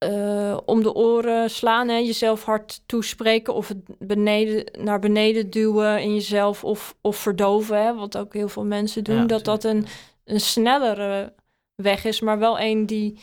eh, 0.01 0.57
om 0.65 0.83
de 0.83 0.93
oren 0.93 1.49
slaan, 1.49 1.87
hè, 1.87 1.95
jezelf 1.95 2.43
hard 2.43 2.81
toespreken 2.85 3.53
of 3.53 3.67
het 3.67 3.77
beneden, 3.99 4.83
naar 4.83 4.99
beneden 4.99 5.49
duwen 5.49 6.01
in 6.01 6.13
jezelf 6.13 6.63
of, 6.63 6.95
of 7.01 7.17
verdoven, 7.17 7.83
hè, 7.83 7.95
wat 7.95 8.17
ook 8.17 8.33
heel 8.33 8.49
veel 8.49 8.65
mensen 8.65 9.03
doen, 9.03 9.15
Ja, 9.15 9.25
dat 9.25 9.45
dat 9.45 9.63
een, 9.63 9.85
een 10.23 10.39
snellere 10.39 11.33
weg 11.75 12.05
is, 12.05 12.21
maar 12.21 12.39
wel 12.39 12.59
een 12.59 12.85
die, 12.85 13.19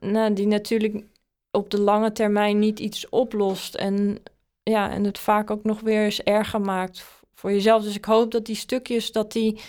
nou, 0.00 0.32
die 0.32 0.46
natuurlijk 0.46 1.04
op 1.50 1.70
de 1.70 1.80
lange 1.80 2.12
termijn 2.12 2.58
niet 2.58 2.80
iets 2.80 3.08
oplost 3.08 3.74
en, 3.74 4.22
ja, 4.62 4.90
en 4.90 5.04
het 5.04 5.18
vaak 5.18 5.50
ook 5.50 5.64
nog 5.64 5.80
weer 5.80 6.04
eens 6.04 6.22
erger 6.22 6.60
maakt 6.60 7.04
voor 7.34 7.52
jezelf. 7.52 7.82
Dus 7.82 7.96
ik 7.96 8.04
hoop 8.04 8.30
dat 8.30 8.46
die 8.46 8.56
stukjes, 8.56 9.12
dat 9.12 9.32
die... 9.32 9.60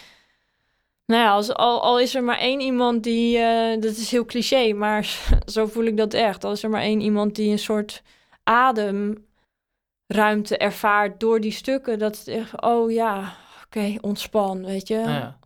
Nou 1.05 1.21
ja, 1.21 1.31
als, 1.31 1.53
al, 1.53 1.81
al 1.81 1.99
is 1.99 2.15
er 2.15 2.23
maar 2.23 2.37
één 2.37 2.59
iemand 2.59 3.03
die... 3.03 3.37
eh, 3.37 3.81
dat 3.81 3.91
is 3.95 4.11
heel 4.11 4.25
cliché, 4.25 4.73
maar 4.73 5.17
zo 5.53 5.65
voel 5.65 5.83
ik 5.83 5.97
dat 5.97 6.13
echt. 6.13 6.43
Al 6.43 6.51
is 6.51 6.63
er 6.63 6.69
maar 6.69 6.81
één 6.81 7.01
iemand 7.01 7.35
die 7.35 7.51
een 7.51 7.59
soort 7.59 8.01
ademruimte 8.43 10.57
ervaart 10.57 11.19
door 11.19 11.39
die 11.41 11.51
stukken. 11.51 11.99
Dat 11.99 12.17
het 12.17 12.27
echt, 12.27 12.61
oh 12.61 12.91
ja, 12.91 13.35
oké, 13.65 13.95
ontspan, 14.01 14.65
weet 14.65 14.87
je. 14.87 14.95
Nou 14.95 15.09
ja. 15.09 15.37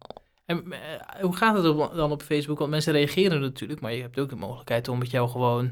En 0.46 0.72
eh, 0.72 0.80
hoe 1.22 1.36
gaat 1.36 1.64
het 1.64 1.78
dan 1.96 2.12
op 2.12 2.22
Facebook? 2.22 2.60
Want 2.60 2.72
mensen 2.72 2.94
reageren 2.94 3.42
natuurlijk, 3.42 3.80
maar 3.80 3.94
je 3.94 4.02
hebt 4.02 4.20
ook 4.20 4.30
de 4.30 4.36
mogelijkheid 4.36 4.88
om 4.88 4.98
met 4.98 5.12
jou 5.12 5.30
gewoon 5.30 5.66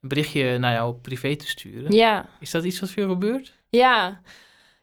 een 0.00 0.08
berichtje 0.08 0.58
naar 0.58 0.72
jouw 0.72 0.92
privé 0.92 1.36
te 1.36 1.46
sturen. 1.48 1.92
ja. 1.92 2.26
Is 2.40 2.50
dat 2.50 2.64
iets 2.64 2.80
wat 2.80 2.90
veel 2.90 3.08
gebeurt? 3.08 3.54
Ja, 3.68 4.20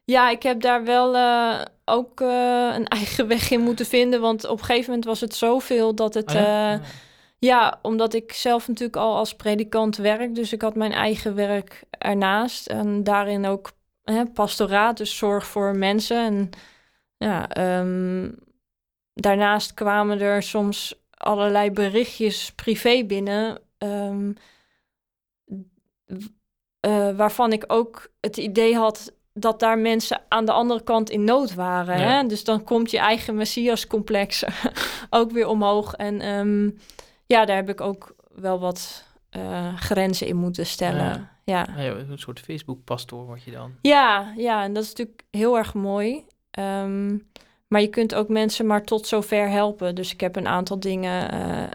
ja 0.03 0.29
ik 0.29 0.43
heb 0.43 0.61
daar 0.61 0.83
wel. 0.83 1.15
eh, 1.15 1.61
ook 1.85 2.21
eh, 2.21 2.71
een 2.73 2.87
eigen 2.99 3.27
weg 3.27 3.51
in 3.51 3.61
moeten 3.61 3.85
vinden. 3.85 4.21
Want 4.21 4.45
op 4.47 4.59
een 4.59 4.65
gegeven 4.65 4.89
moment 4.89 5.05
was 5.05 5.21
het 5.21 5.35
zoveel 5.35 5.95
dat 5.95 6.13
het. 6.13 6.29
Oh 6.29 6.35
ja? 6.35 6.73
eh, 6.73 6.79
ja, 7.39 7.79
omdat 7.81 8.13
ik 8.13 8.33
zelf 8.33 8.67
natuurlijk 8.67 8.97
al 8.97 9.15
als 9.15 9.35
predikant 9.35 9.95
werk. 9.95 10.35
Dus 10.35 10.53
ik 10.53 10.61
had 10.61 10.75
mijn 10.75 10.91
eigen 10.91 11.35
werk 11.35 11.83
ernaast. 11.89 12.67
En 12.67 13.03
daarin 13.03 13.45
ook 13.45 13.71
hè, 14.03 14.25
pastoraat, 14.25 14.97
dus 14.97 15.17
zorg 15.17 15.45
voor 15.47 15.75
mensen. 15.77 16.17
En 16.17 16.49
ja, 17.17 17.49
ehm, 17.49 18.31
daarnaast 19.13 19.73
kwamen 19.73 20.19
er 20.19 20.43
soms 20.43 21.01
allerlei 21.17 21.71
berichtjes 21.71 22.51
privé 22.51 23.03
binnen. 23.05 23.61
ehm, 23.77 24.31
eh, 26.79 27.15
waarvan 27.15 27.51
ik 27.51 27.63
ook 27.67 28.11
het 28.19 28.37
idee 28.37 28.75
had 28.75 29.13
dat 29.33 29.59
daar 29.59 29.77
mensen 29.77 30.21
aan 30.27 30.45
de 30.45 30.51
andere 30.51 30.83
kant 30.83 31.09
in 31.09 31.23
nood 31.23 31.53
waren. 31.53 31.99
Ja. 31.99 32.07
Hè? 32.07 32.27
Dus 32.27 32.43
dan 32.43 32.63
komt 32.63 32.91
je 32.91 32.97
eigen 32.97 33.35
messiascomplex 33.35 34.43
ook 35.09 35.31
weer 35.31 35.47
omhoog. 35.47 35.93
En 35.93 36.21
ehm, 36.21 36.69
ja, 37.25 37.45
daar 37.45 37.55
heb 37.55 37.69
ik 37.69 37.81
ook 37.81 38.15
wel 38.35 38.59
wat 38.59 39.05
eh, 39.29 39.75
grenzen 39.75 40.27
in 40.27 40.35
moeten 40.35 40.65
stellen. 40.65 41.05
Ja. 41.05 41.31
Ja. 41.45 41.67
Ja, 41.77 41.95
een 41.95 42.19
soort 42.19 42.39
Facebook-pastoor 42.39 43.25
word 43.25 43.43
je 43.43 43.51
dan. 43.51 43.73
Ja, 43.81 44.33
ja, 44.37 44.63
en 44.63 44.73
dat 44.73 44.83
is 44.83 44.89
natuurlijk 44.89 45.23
heel 45.31 45.57
erg 45.57 45.73
mooi. 45.73 46.25
Ehm, 46.51 47.17
maar 47.67 47.81
je 47.81 47.87
kunt 47.87 48.15
ook 48.15 48.27
mensen 48.27 48.67
maar 48.67 48.83
tot 48.83 49.07
zover 49.07 49.49
helpen. 49.49 49.95
Dus 49.95 50.13
ik 50.13 50.19
heb 50.19 50.35
een 50.35 50.47
aantal 50.47 50.79
dingen 50.79 51.31
eh, 51.31 51.67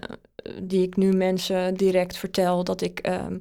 die 0.62 0.82
ik 0.82 0.96
nu 0.96 1.12
mensen 1.12 1.74
direct 1.74 2.16
vertel. 2.16 2.64
Dat 2.64 2.80
ik 2.80 2.98
ehm, 2.98 3.38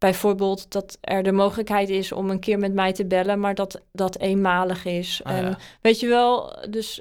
bijvoorbeeld 0.00 0.70
dat 0.72 0.98
er 1.00 1.22
de 1.22 1.32
mogelijkheid 1.32 1.88
is 1.88 2.12
om 2.12 2.30
een 2.30 2.40
keer 2.40 2.58
met 2.58 2.72
mij 2.74 2.92
te 2.92 3.06
bellen, 3.06 3.40
maar 3.40 3.54
dat 3.54 3.80
dat 3.92 4.18
eenmalig 4.18 4.84
is. 4.84 5.20
Ah, 5.24 5.32
en 5.36 5.44
ja. 5.44 5.58
weet 5.80 6.00
je 6.00 6.06
wel, 6.08 6.56
dus. 6.70 7.00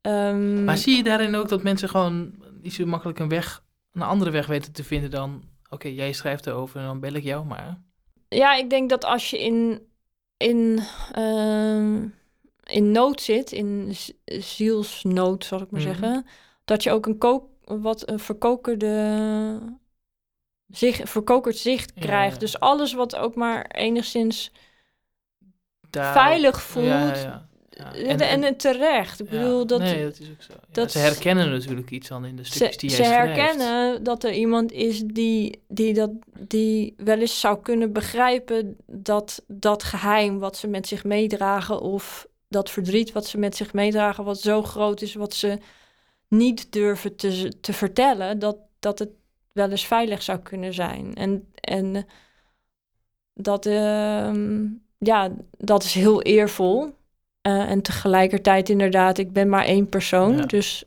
ehm, 0.00 0.64
Maar 0.64 0.76
zie 0.76 0.96
je 0.96 1.02
daarin 1.02 1.34
ook 1.34 1.48
dat 1.48 1.62
mensen 1.62 1.88
gewoon 1.88 2.34
niet 2.62 2.72
zo 2.74 2.86
makkelijk 2.86 3.18
een 3.18 3.28
weg, 3.28 3.62
een 3.92 4.02
andere 4.02 4.30
weg 4.30 4.46
weten 4.46 4.72
te 4.72 4.84
vinden 4.84 5.10
dan... 5.10 5.42
Oké, 5.70 5.88
jij 5.88 6.12
schrijft 6.12 6.46
erover 6.46 6.80
en 6.80 6.86
dan 6.86 7.00
bel 7.00 7.12
ik 7.12 7.22
jou 7.22 7.44
maar. 7.46 7.80
Ja, 8.28 8.54
ik 8.54 8.70
denk 8.70 8.90
dat 8.90 9.04
als 9.04 9.30
je 9.30 9.38
in, 9.40 9.80
in, 10.36 10.80
ehm, 11.12 12.06
in 12.64 12.90
nood 12.90 13.20
zit, 13.20 13.52
in 13.52 13.92
zielsnood, 14.24 15.44
zal 15.44 15.60
ik 15.60 15.70
maar 15.70 15.80
Mhm. 15.80 15.90
zeggen, 15.90 16.26
dat 16.64 16.82
je 16.82 16.90
ook 16.90 17.06
een 17.06 17.18
kook, 17.18 17.44
wat 17.64 18.08
een 18.10 18.18
verkokerde 18.18 19.58
zich, 20.72 21.00
verkokerd 21.04 21.56
zicht 21.56 21.92
krijgt. 21.94 22.32
ja. 22.34 22.38
Dus 22.40 22.60
alles 22.60 22.92
wat 22.92 23.16
ook 23.16 23.34
maar 23.34 23.66
enigszins 23.66 24.52
Daar- 25.90 26.12
veilig 26.12 26.62
voelt. 26.62 26.86
Ja. 26.86 27.50
Ja, 27.74 27.94
En, 27.94 28.20
en, 28.20 28.44
en 28.44 28.56
terecht. 28.56 29.20
Ik 29.20 29.30
ja, 29.30 29.38
bedoel, 29.38 29.66
dat, 29.66 29.80
Nee, 29.80 30.02
dat 30.04 30.18
is 30.18 30.30
ook 30.30 30.42
zo. 30.42 30.52
Ja, 30.52 30.60
dat- 30.72 30.92
ze 30.92 30.98
herkennen 30.98 31.50
natuurlijk 31.50 31.90
iets 31.90 32.08
dan 32.08 32.24
in 32.24 32.36
de 32.36 32.44
ze, 32.44 32.52
stukjes 32.52 32.76
die 32.76 32.90
jij 32.90 32.98
ze 32.98 33.04
schrijft. 33.04 33.36
herkennen 33.36 34.02
dat 34.04 34.24
er 34.24 34.32
iemand 34.32 34.72
is 34.72 35.02
die, 35.04 35.62
die, 35.68 35.94
dat, 35.94 36.10
die 36.38 36.94
wel 36.96 37.18
eens 37.18 37.40
zou 37.40 37.62
kunnen 37.62 37.92
begrijpen 37.92 38.76
dat 38.86 39.42
dat 39.46 39.82
geheim 39.82 40.38
wat 40.38 40.56
ze 40.56 40.66
met 40.68 40.86
zich 40.88 41.04
meedragen 41.04 41.80
of 41.80 42.26
dat 42.48 42.70
verdriet 42.70 43.12
wat 43.12 43.26
ze 43.26 43.38
met 43.38 43.56
zich 43.56 43.72
meedragen, 43.72 44.24
wat 44.24 44.40
zo 44.40 44.62
groot 44.62 45.02
is, 45.02 45.14
wat 45.14 45.34
ze 45.34 45.58
niet 46.28 46.72
durven 46.72 47.16
te, 47.16 47.52
te 47.60 47.72
vertellen, 47.72 48.38
dat, 48.38 48.56
dat 48.78 48.98
het 48.98 49.10
wel 49.52 49.70
eens 49.70 49.86
veilig 49.86 50.22
zou 50.22 50.38
kunnen 50.38 50.74
zijn. 50.74 51.14
En, 51.14 51.48
en 51.54 52.06
dat, 53.34 53.66
ehm, 53.66 54.64
ja, 54.98 55.30
dat 55.58 55.82
is 55.82 55.94
heel 55.94 56.22
eervol. 56.22 56.96
Eh, 57.40 57.70
en 57.70 57.82
tegelijkertijd 57.82 58.68
inderdaad, 58.68 59.18
ik 59.18 59.32
ben 59.32 59.48
maar 59.48 59.64
één 59.64 59.88
persoon. 59.88 60.36
Ja. 60.36 60.46
Dus 60.46 60.84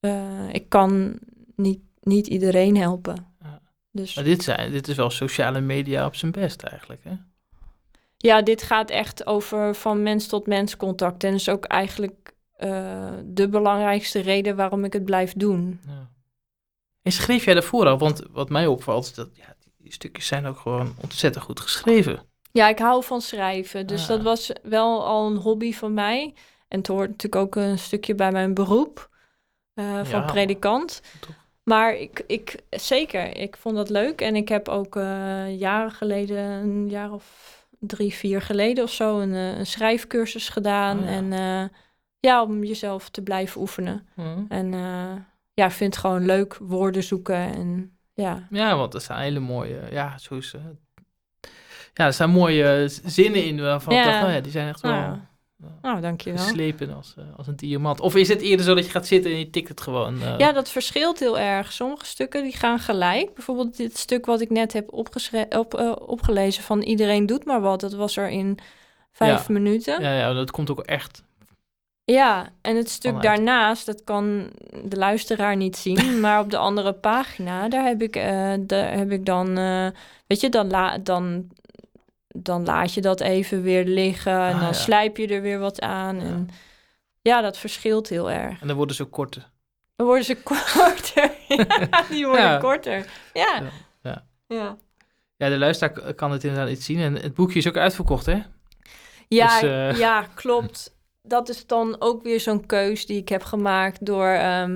eh, 0.00 0.48
ik 0.52 0.68
kan 0.68 1.18
niet, 1.56 1.80
niet 2.00 2.26
iedereen 2.26 2.76
helpen. 2.76 3.34
Ja. 3.42 3.60
Dus 3.90 4.14
Maar 4.14 4.24
dit, 4.24 4.42
zijn, 4.42 4.72
dit 4.72 4.88
is 4.88 4.96
wel 4.96 5.10
sociale 5.10 5.60
media 5.60 6.06
op 6.06 6.14
zijn 6.14 6.32
best 6.32 6.62
eigenlijk, 6.62 7.04
hè? 7.04 7.12
ja, 8.24 8.42
dit 8.42 8.62
gaat 8.62 8.90
echt 8.90 9.26
over 9.26 9.74
van 9.74 10.02
mens 10.02 10.26
tot 10.26 10.46
mens 10.46 10.76
contact. 10.76 11.24
En 11.24 11.34
is 11.34 11.48
ook 11.48 11.64
eigenlijk 11.64 12.32
eh, 12.56 13.12
de 13.24 13.48
belangrijkste 13.48 14.20
reden 14.20 14.56
waarom 14.56 14.84
ik 14.84 14.92
het 14.92 15.04
blijf 15.04 15.32
doen. 15.32 15.80
Ja. 15.86 16.10
En 17.04 17.12
schreef 17.12 17.44
jij 17.44 17.54
daarvoor 17.54 17.86
al? 17.86 17.98
Want 17.98 18.22
wat 18.30 18.48
mij 18.48 18.66
opvalt, 18.66 19.04
is 19.04 19.14
dat 19.14 19.28
ja, 19.32 19.54
die 19.78 19.92
stukjes 19.92 20.26
zijn 20.26 20.46
ook 20.46 20.58
gewoon 20.58 20.94
ontzettend 21.02 21.44
goed 21.44 21.60
geschreven. 21.60 22.22
Ja, 22.52 22.68
ik 22.68 22.78
hou 22.78 23.04
van 23.04 23.20
schrijven. 23.20 23.86
Dus 23.86 24.02
Ah. 24.02 24.08
dat 24.08 24.22
was 24.22 24.52
wel 24.62 25.04
al 25.06 25.26
een 25.26 25.36
hobby 25.36 25.72
van 25.72 25.94
mij. 25.94 26.34
En 26.68 26.78
het 26.78 26.86
hoort 26.86 27.08
natuurlijk 27.10 27.42
ook 27.42 27.56
een 27.56 27.78
stukje 27.78 28.14
bij 28.14 28.32
mijn 28.32 28.54
beroep 28.54 29.10
eh, 29.74 30.04
van 30.04 30.20
Ja. 30.20 30.24
predikant. 30.26 31.02
Toch? 31.20 31.34
Maar 31.62 31.94
ik, 31.96 32.24
ik, 32.26 32.56
zeker, 32.70 33.36
ik 33.36 33.56
vond 33.56 33.76
dat 33.76 33.88
leuk. 33.90 34.20
En 34.20 34.36
ik 34.36 34.48
heb 34.48 34.68
ook 34.68 34.96
eh, 34.96 35.58
jaren 35.58 35.90
geleden, 35.92 36.38
een 36.44 36.88
jaar 36.88 37.12
of 37.12 37.52
drie, 37.80 38.14
vier 38.14 38.42
geleden 38.42 38.84
of 38.84 38.90
zo, 38.90 39.18
een, 39.20 39.32
eh, 39.34 39.58
een 39.58 39.66
schrijfcursus 39.66 40.48
gedaan. 40.48 40.98
Oh 40.98 41.04
ja. 41.04 41.10
En 41.10 41.70
ja, 42.20 42.42
om 42.42 42.64
jezelf 42.64 43.08
te 43.10 43.22
blijven 43.22 43.60
oefenen. 43.60 44.08
Hm. 44.14 44.44
En 44.48 44.72
ja, 45.54 45.66
ik 45.66 45.72
vind 45.72 45.96
gewoon 45.96 46.26
leuk 46.26 46.56
woorden 46.60 47.02
zoeken. 47.02 47.34
En 47.36 47.98
ja, 48.14 48.46
Ja, 48.50 48.76
want 48.76 48.94
er 48.94 49.00
staan 49.00 49.20
hele 49.20 49.40
mooie, 49.40 49.80
ja, 49.90 50.18
zo 50.18 50.34
is, 50.36 50.54
eh, 50.54 50.60
ja, 51.94 52.04
er 52.06 52.12
staan 52.12 52.30
mooie 52.30 52.88
zinnen 53.04 53.44
in 53.44 53.60
waarvan 53.60 53.92
ik 53.92 53.98
Ja. 53.98 54.04
dacht, 54.10 54.24
oh 54.24 54.30
ja, 54.32 54.40
die 54.40 54.52
zijn 54.52 54.68
echt 54.68 54.80
wel 54.80 54.92
nou, 54.92 55.18
nou 55.82 56.00
dankjewel. 56.00 56.42
geslepen 56.44 56.94
als, 56.94 57.14
eh, 57.18 57.24
als 57.36 57.46
een 57.46 57.56
diamant. 57.56 58.00
Of 58.00 58.16
is 58.16 58.28
het 58.28 58.40
eerder 58.40 58.64
zo 58.66 58.74
dat 58.74 58.84
je 58.84 58.90
gaat 58.90 59.06
zitten 59.06 59.30
en 59.30 59.38
je 59.38 59.50
tikt 59.50 59.68
het 59.68 59.80
gewoon? 59.80 60.22
eh, 60.22 60.38
Ja, 60.38 60.52
dat 60.52 60.70
verschilt 60.70 61.18
heel 61.18 61.38
erg. 61.38 61.72
Sommige 61.72 62.04
stukken 62.06 62.42
die 62.42 62.52
gaan 62.56 62.78
gelijk. 62.78 63.34
Bijvoorbeeld 63.34 63.76
dit 63.76 63.98
stuk 63.98 64.26
wat 64.26 64.40
ik 64.40 64.50
net 64.50 64.72
heb 64.72 64.92
opgeschre- 64.92 65.46
op, 65.50 65.74
eh, 65.74 65.92
opgelezen 66.06 66.62
van 66.62 66.82
Iedereen 66.82 67.26
doet 67.26 67.44
maar 67.44 67.60
wat. 67.60 67.80
Dat 67.80 67.92
was 67.94 68.16
er 68.16 68.28
in 68.28 68.58
vijf 69.12 69.46
Ja. 69.48 69.52
minuten. 69.52 70.02
Ja, 70.02 70.12
ja, 70.18 70.32
dat 70.32 70.50
komt 70.50 70.70
ook 70.70 70.80
echt. 70.80 71.22
En 72.04 72.76
het 72.76 72.90
stuk 72.90 73.12
Vanuit. 73.14 73.22
daarnaast, 73.22 73.86
dat 73.86 74.04
kan 74.04 74.50
de 74.84 74.96
luisteraar 74.96 75.56
niet 75.56 75.76
zien. 75.76 76.20
maar 76.20 76.40
op 76.40 76.50
de 76.50 76.56
andere 76.56 76.92
pagina, 76.92 77.68
daar 77.68 77.84
heb 77.84 78.02
ik, 78.02 78.16
eh, 78.16 78.52
daar 78.60 78.92
heb 78.96 79.10
ik 79.12 79.26
dan... 79.26 79.58
eh, 79.58 79.86
weet 80.26 80.40
je, 80.40 80.48
dan, 80.48 80.70
la, 80.70 80.98
dan, 80.98 81.48
dan 82.28 82.64
laat 82.64 82.94
je 82.94 83.00
dat 83.00 83.20
even 83.20 83.62
weer 83.62 83.84
liggen. 83.84 84.32
En 84.32 84.52
Ah, 84.54 84.58
dan 84.58 84.68
ja. 84.68 84.72
slijp 84.72 85.16
je 85.16 85.26
er 85.26 85.42
weer 85.42 85.58
wat 85.58 85.80
aan. 85.80 86.20
En 86.20 86.48
ja, 87.22 87.40
dat 87.40 87.58
verschilt 87.58 88.08
heel 88.08 88.30
erg. 88.30 88.60
En 88.60 88.66
dan 88.66 88.76
worden 88.76 88.96
ze 88.96 89.04
korter. 89.04 89.50
Dan 89.96 90.06
worden 90.06 90.24
ze 90.24 90.36
korter. 90.74 91.30
ja, 91.48 92.02
die 92.10 92.26
worden 92.26 92.44
Ja. 92.44 92.58
korter. 92.58 93.06
Ja. 93.32 93.60
Ja, 93.62 93.70
ja. 94.02 94.24
Ja. 94.46 94.76
Ja, 95.36 95.48
de 95.48 95.58
luisteraar 95.58 96.14
kan 96.14 96.30
het 96.30 96.44
inderdaad 96.44 96.68
niet 96.68 96.82
zien. 96.82 96.98
En 97.00 97.14
het 97.14 97.34
boekje 97.34 97.58
is 97.58 97.68
ook 97.68 97.76
uitverkocht, 97.76 98.26
hè? 98.26 98.38
Ja, 99.28 99.60
Dus, 99.60 99.70
eh, 99.70 99.98
ja, 99.98 100.26
klopt. 100.34 100.93
Dat 101.26 101.48
is 101.48 101.66
dan 101.66 101.96
ook 101.98 102.22
weer 102.22 102.40
zo'n 102.40 102.66
keus 102.66 103.06
die 103.06 103.16
ik 103.20 103.28
heb 103.28 103.42
gemaakt 103.42 104.06
door... 104.06 104.26
ehm, 104.26 104.72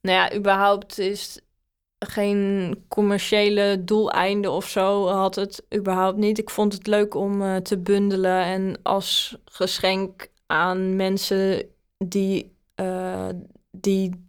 nou 0.00 0.16
ja, 0.16 0.34
überhaupt 0.34 0.98
is 0.98 1.40
geen 1.98 2.74
commerciële 2.88 3.84
doeleinde 3.84 4.50
of 4.50 4.68
zo 4.68 5.06
had 5.08 5.34
het 5.34 5.64
überhaupt 5.74 6.16
niet. 6.18 6.38
Ik 6.38 6.50
vond 6.50 6.72
het 6.72 6.86
leuk 6.86 7.14
om 7.14 7.42
eh, 7.42 7.56
te 7.56 7.78
bundelen 7.78 8.44
en 8.44 8.76
als 8.82 9.36
geschenk 9.44 10.28
aan 10.46 10.96
mensen 10.96 11.64
die, 11.98 12.52
eh, 12.74 13.28
die 13.70 14.28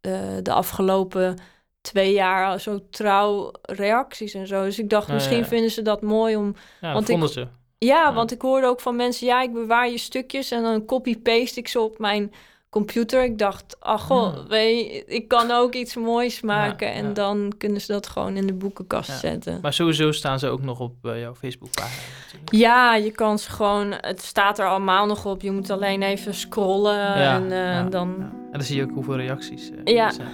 eh, 0.00 0.36
de 0.42 0.52
afgelopen 0.52 1.38
twee 1.80 2.12
jaar 2.12 2.60
zo 2.60 2.88
trouw 2.90 3.50
reacties 3.62 4.34
en 4.34 4.46
zo. 4.46 4.64
Dus 4.64 4.78
ik 4.78 4.90
dacht, 4.90 5.06
Ja, 5.08 5.14
misschien 5.14 5.38
ja. 5.38 5.44
vinden 5.44 5.70
ze 5.70 5.82
dat 5.82 6.02
mooi 6.02 6.36
om 6.36 6.54
Ja, 6.80 6.92
Want 6.92 6.94
dat 6.94 7.02
ik- 7.02 7.08
vonden 7.22 7.28
ze. 7.28 7.48
Ja, 7.84 8.12
want 8.14 8.32
ik 8.32 8.42
hoorde 8.42 8.66
ook 8.66 8.80
van 8.80 8.96
mensen, 8.96 9.26
ja, 9.26 9.42
ik 9.42 9.52
bewaar 9.52 9.90
je 9.90 9.98
stukjes 9.98 10.50
en 10.50 10.62
dan 10.62 10.84
copy-paste 10.84 11.58
ik 11.60 11.68
ze 11.68 11.80
op 11.80 11.98
mijn 11.98 12.32
computer. 12.70 13.22
Ik 13.24 13.38
dacht, 13.38 13.76
ach 13.80 14.02
goh, 14.02 14.34
Hmm. 14.34 14.48
weet 14.48 14.78
je, 14.92 15.04
ik 15.06 15.28
kan 15.28 15.50
ook 15.50 15.74
iets 15.74 15.96
moois 15.96 16.40
maken 16.40 16.92
en 16.92 17.06
ja. 17.06 17.12
dan 17.12 17.52
kunnen 17.58 17.80
ze 17.80 17.92
dat 17.92 18.06
gewoon 18.06 18.36
in 18.36 18.46
de 18.46 18.52
boekenkast 18.52 19.08
Ja. 19.08 19.16
zetten. 19.16 19.58
Maar 19.62 19.72
sowieso 19.72 20.12
staan 20.12 20.38
ze 20.38 20.48
ook 20.48 20.62
nog 20.62 20.80
op 20.80 20.94
eh, 21.02 21.20
jouw 21.20 21.34
Facebookpagina 21.34 22.02
natuurlijk. 22.24 22.52
Ja, 22.52 22.94
je 22.96 23.10
kan 23.10 23.38
ze 23.38 23.50
gewoon, 23.50 23.92
het 24.00 24.22
staat 24.22 24.58
er 24.58 24.66
allemaal 24.66 25.06
nog 25.06 25.26
op. 25.26 25.42
Je 25.42 25.50
moet 25.50 25.70
alleen 25.70 26.02
even 26.02 26.34
scrollen 26.34 27.14
en 27.14 27.52
eh, 27.52 27.90
dan... 27.90 28.14
En 28.18 28.60
dan 28.60 28.62
zie 28.62 28.76
je 28.76 28.82
ook 28.82 28.90
hoeveel 28.94 29.16
reacties 29.16 29.70
Ja. 29.84 30.06
er 30.06 30.12
zijn. 30.12 30.28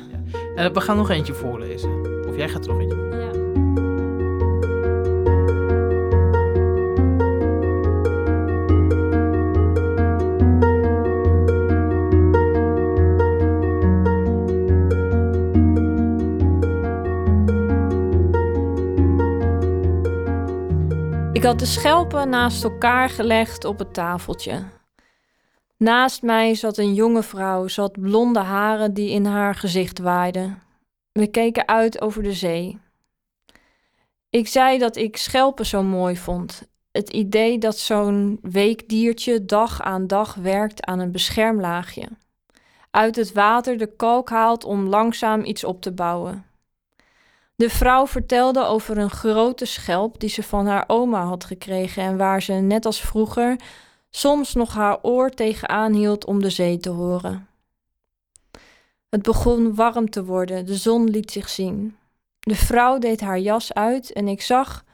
Ja. 0.54 0.64
Eh, 0.64 0.72
we 0.72 0.80
gaan 0.80 0.96
nog 0.96 1.10
eentje 1.10 1.34
voorlezen. 1.34 2.24
Of 2.28 2.36
jij 2.36 2.48
gaat 2.48 2.66
er 2.66 2.72
nog 2.72 2.80
eentje 2.80 3.39
Ik 21.40 21.46
had 21.46 21.59
de 21.59 21.66
schelpen 21.66 22.29
naast 22.29 22.64
elkaar 22.64 23.09
gelegd 23.09 23.64
op 23.64 23.79
het 23.79 23.94
tafeltje. 23.94 24.64
Naast 25.76 26.22
mij 26.22 26.55
zat 26.55 26.79
een 26.79 26.94
jonge 26.94 27.22
vrouw. 27.22 27.68
Had 27.68 28.00
blonde 28.00 28.38
haren 28.38 28.94
die 28.94 29.11
in 29.11 29.24
haar 29.24 29.55
gezicht 29.55 29.98
waaiden. 29.98 30.62
We 31.12 31.26
keken 31.26 31.68
uit 31.68 32.00
over 32.00 32.22
de 32.22 32.33
zee. 32.33 32.79
Ik 34.31 34.48
zei 34.48 34.79
dat 34.79 34.96
ik 34.96 35.16
schelpen 35.16 35.66
zo 35.66 35.83
mooi 35.83 36.16
vond. 36.16 36.62
Het 36.92 37.11
idee 37.11 37.59
dat 37.59 37.79
zo'n 37.79 38.38
weekdiertje 38.42 39.44
dag 39.44 39.83
aan 39.83 40.07
dag 40.07 40.35
werkt 40.35 40.85
aan 40.85 40.98
een 40.98 41.12
beschermlaagje. 41.12 42.09
Uit 42.90 43.16
het 43.16 43.33
water 43.33 43.79
de 43.79 43.96
kalk 43.96 44.31
haalt 44.31 44.64
om 44.64 44.88
langzaam 44.88 45.44
iets 45.44 45.64
op 45.64 45.83
te 45.83 45.92
bouwen. 45.92 46.49
De 47.61 47.70
vrouw 47.70 48.07
vertelde 48.07 48.64
over 48.64 48.99
een 48.99 49.11
grote 49.11 49.64
schelp 49.64 50.20
die 50.20 50.29
ze 50.29 50.42
van 50.42 50.66
haar 50.66 50.85
oma 50.87 51.25
had 51.25 51.44
gekregen 51.44 52.03
en 52.03 52.16
waar 52.16 52.42
ze, 52.42 52.53
net 52.53 52.87
als 52.87 53.01
vroeger, 53.01 53.57
soms 54.11 54.55
nog 54.55 54.75
haar 54.75 54.99
oor 55.03 55.31
tegenaan 55.31 55.92
hield 55.92 56.25
om 56.25 56.42
de 56.42 56.51
zee 56.51 56.79
te 56.79 56.88
horen. 56.88 57.49
Het 59.09 59.23
begon 59.23 59.75
warm 59.75 60.11
te 60.11 60.25
worden, 60.25 60.66
de 60.66 60.77
zon 60.77 61.11
liet 61.11 61.31
zich 61.31 61.49
zien. 61.49 61.96
De 62.38 62.55
vrouw 62.55 62.99
deed 62.99 63.20
haar 63.20 63.38
jas 63.38 63.75
uit 63.75 64.12
en 64.12 64.29
ik 64.29 64.42
zag 64.42 64.85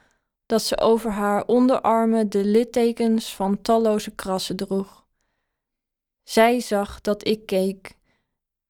dat 0.47 0.63
ze 0.63 0.81
over 0.81 1.11
haar 1.11 1.45
onderarmen 1.45 2.31
de 2.31 2.45
littekens 2.45 3.35
van 3.35 3.63
talloze 3.63 4.15
krassen 4.15 4.57
droeg. 4.57 5.05
Zij 6.23 6.61
zag 6.61 7.01
dat 7.01 7.27
ik 7.27 7.47
keek. 7.47 7.97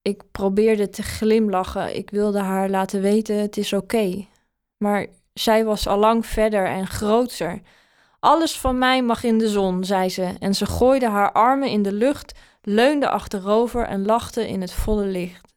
Ik 0.06 0.22
probeerde 0.32 0.88
te 0.88 1.02
glimlachen. 1.02 1.96
Ik 1.96 2.10
wilde 2.10 2.38
haar 2.38 2.70
laten 2.70 3.00
weten: 3.00 3.40
het 3.40 3.56
is 3.56 3.72
oké. 3.72 4.26
Maar 4.76 5.06
zij 5.32 5.64
was 5.64 5.88
al 5.88 5.98
lang 5.98 6.26
verder 6.26 6.66
en 6.66 6.86
groter. 6.86 7.60
Alles 8.20 8.58
van 8.58 8.78
mij 8.78 9.02
mag 9.02 9.22
in 9.22 9.38
de 9.38 9.48
zon, 9.48 9.84
zei 9.84 10.08
ze, 10.08 10.34
en 10.38 10.54
ze 10.54 10.66
gooide 10.66 11.08
haar 11.08 11.32
armen 11.32 11.70
in 11.70 11.82
de 11.82 11.92
lucht, 11.92 12.38
leunde 12.62 13.08
achterover 13.08 13.86
en 13.86 14.04
lachte 14.04 14.48
in 14.48 14.60
het 14.60 14.72
volle 14.72 15.04
licht. 15.06 15.54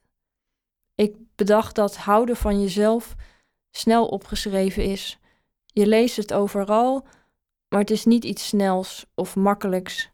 Ik 0.94 1.16
bedacht 1.34 1.74
dat 1.74 1.96
houden 1.96 2.36
van 2.36 2.60
jezelf 2.60 3.14
snel 3.70 4.06
opgeschreven 4.06 4.84
is. 4.84 5.18
Je 5.66 5.86
leest 5.86 6.16
het 6.16 6.32
overal, 6.32 7.06
maar 7.68 7.80
het 7.80 7.90
is 7.90 8.04
niet 8.04 8.24
iets 8.24 8.46
snels 8.46 9.06
of 9.14 9.36
makkelijks. 9.36 10.10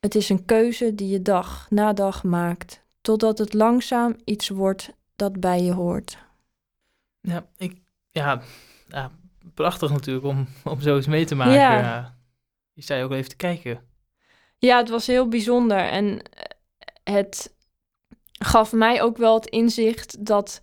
Het 0.00 0.14
is 0.14 0.28
een 0.28 0.44
keuze 0.44 0.94
die 0.94 1.08
je 1.08 1.22
dag 1.22 1.66
na 1.70 1.92
dag 1.92 2.24
maakt, 2.24 2.86
totdat 3.08 3.38
het 3.38 3.54
langzaam 3.54 4.16
iets 4.24 4.48
wordt 4.48 4.90
dat 5.16 5.40
bij 5.40 5.62
je 5.62 5.72
hoort. 5.72 6.18
Ja, 7.20 7.46
ik, 7.56 7.80
ja, 8.10 8.42
ja 8.88 9.10
prachtig 9.54 9.90
natuurlijk 9.90 10.26
om, 10.26 10.46
om 10.64 10.80
zo 10.80 10.96
eens 10.96 11.06
mee 11.06 11.24
te 11.24 11.34
maken. 11.34 11.52
Ja. 11.54 12.18
Je 12.72 12.82
zei 12.82 13.04
ook 13.04 13.12
even 13.12 13.28
te 13.28 13.36
kijken. 13.36 13.80
Ja, 14.58 14.76
het 14.78 14.88
was 14.88 15.06
heel 15.06 15.28
bijzonder 15.28 15.78
en 15.78 16.22
het 17.04 17.54
gaf 18.32 18.72
mij 18.72 19.02
ook 19.02 19.16
wel 19.16 19.34
het 19.34 19.46
inzicht 19.46 20.26
dat, 20.26 20.60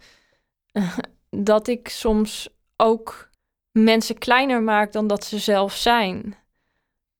dat 1.29 1.67
ik 1.67 1.88
soms 1.88 2.49
ook 2.75 3.29
mensen 3.71 4.17
kleiner 4.17 4.63
maak 4.63 4.91
dan 4.91 5.08
dat 5.08 5.23
ze 5.23 5.39
zelf 5.39 5.75
zijn. 5.75 6.36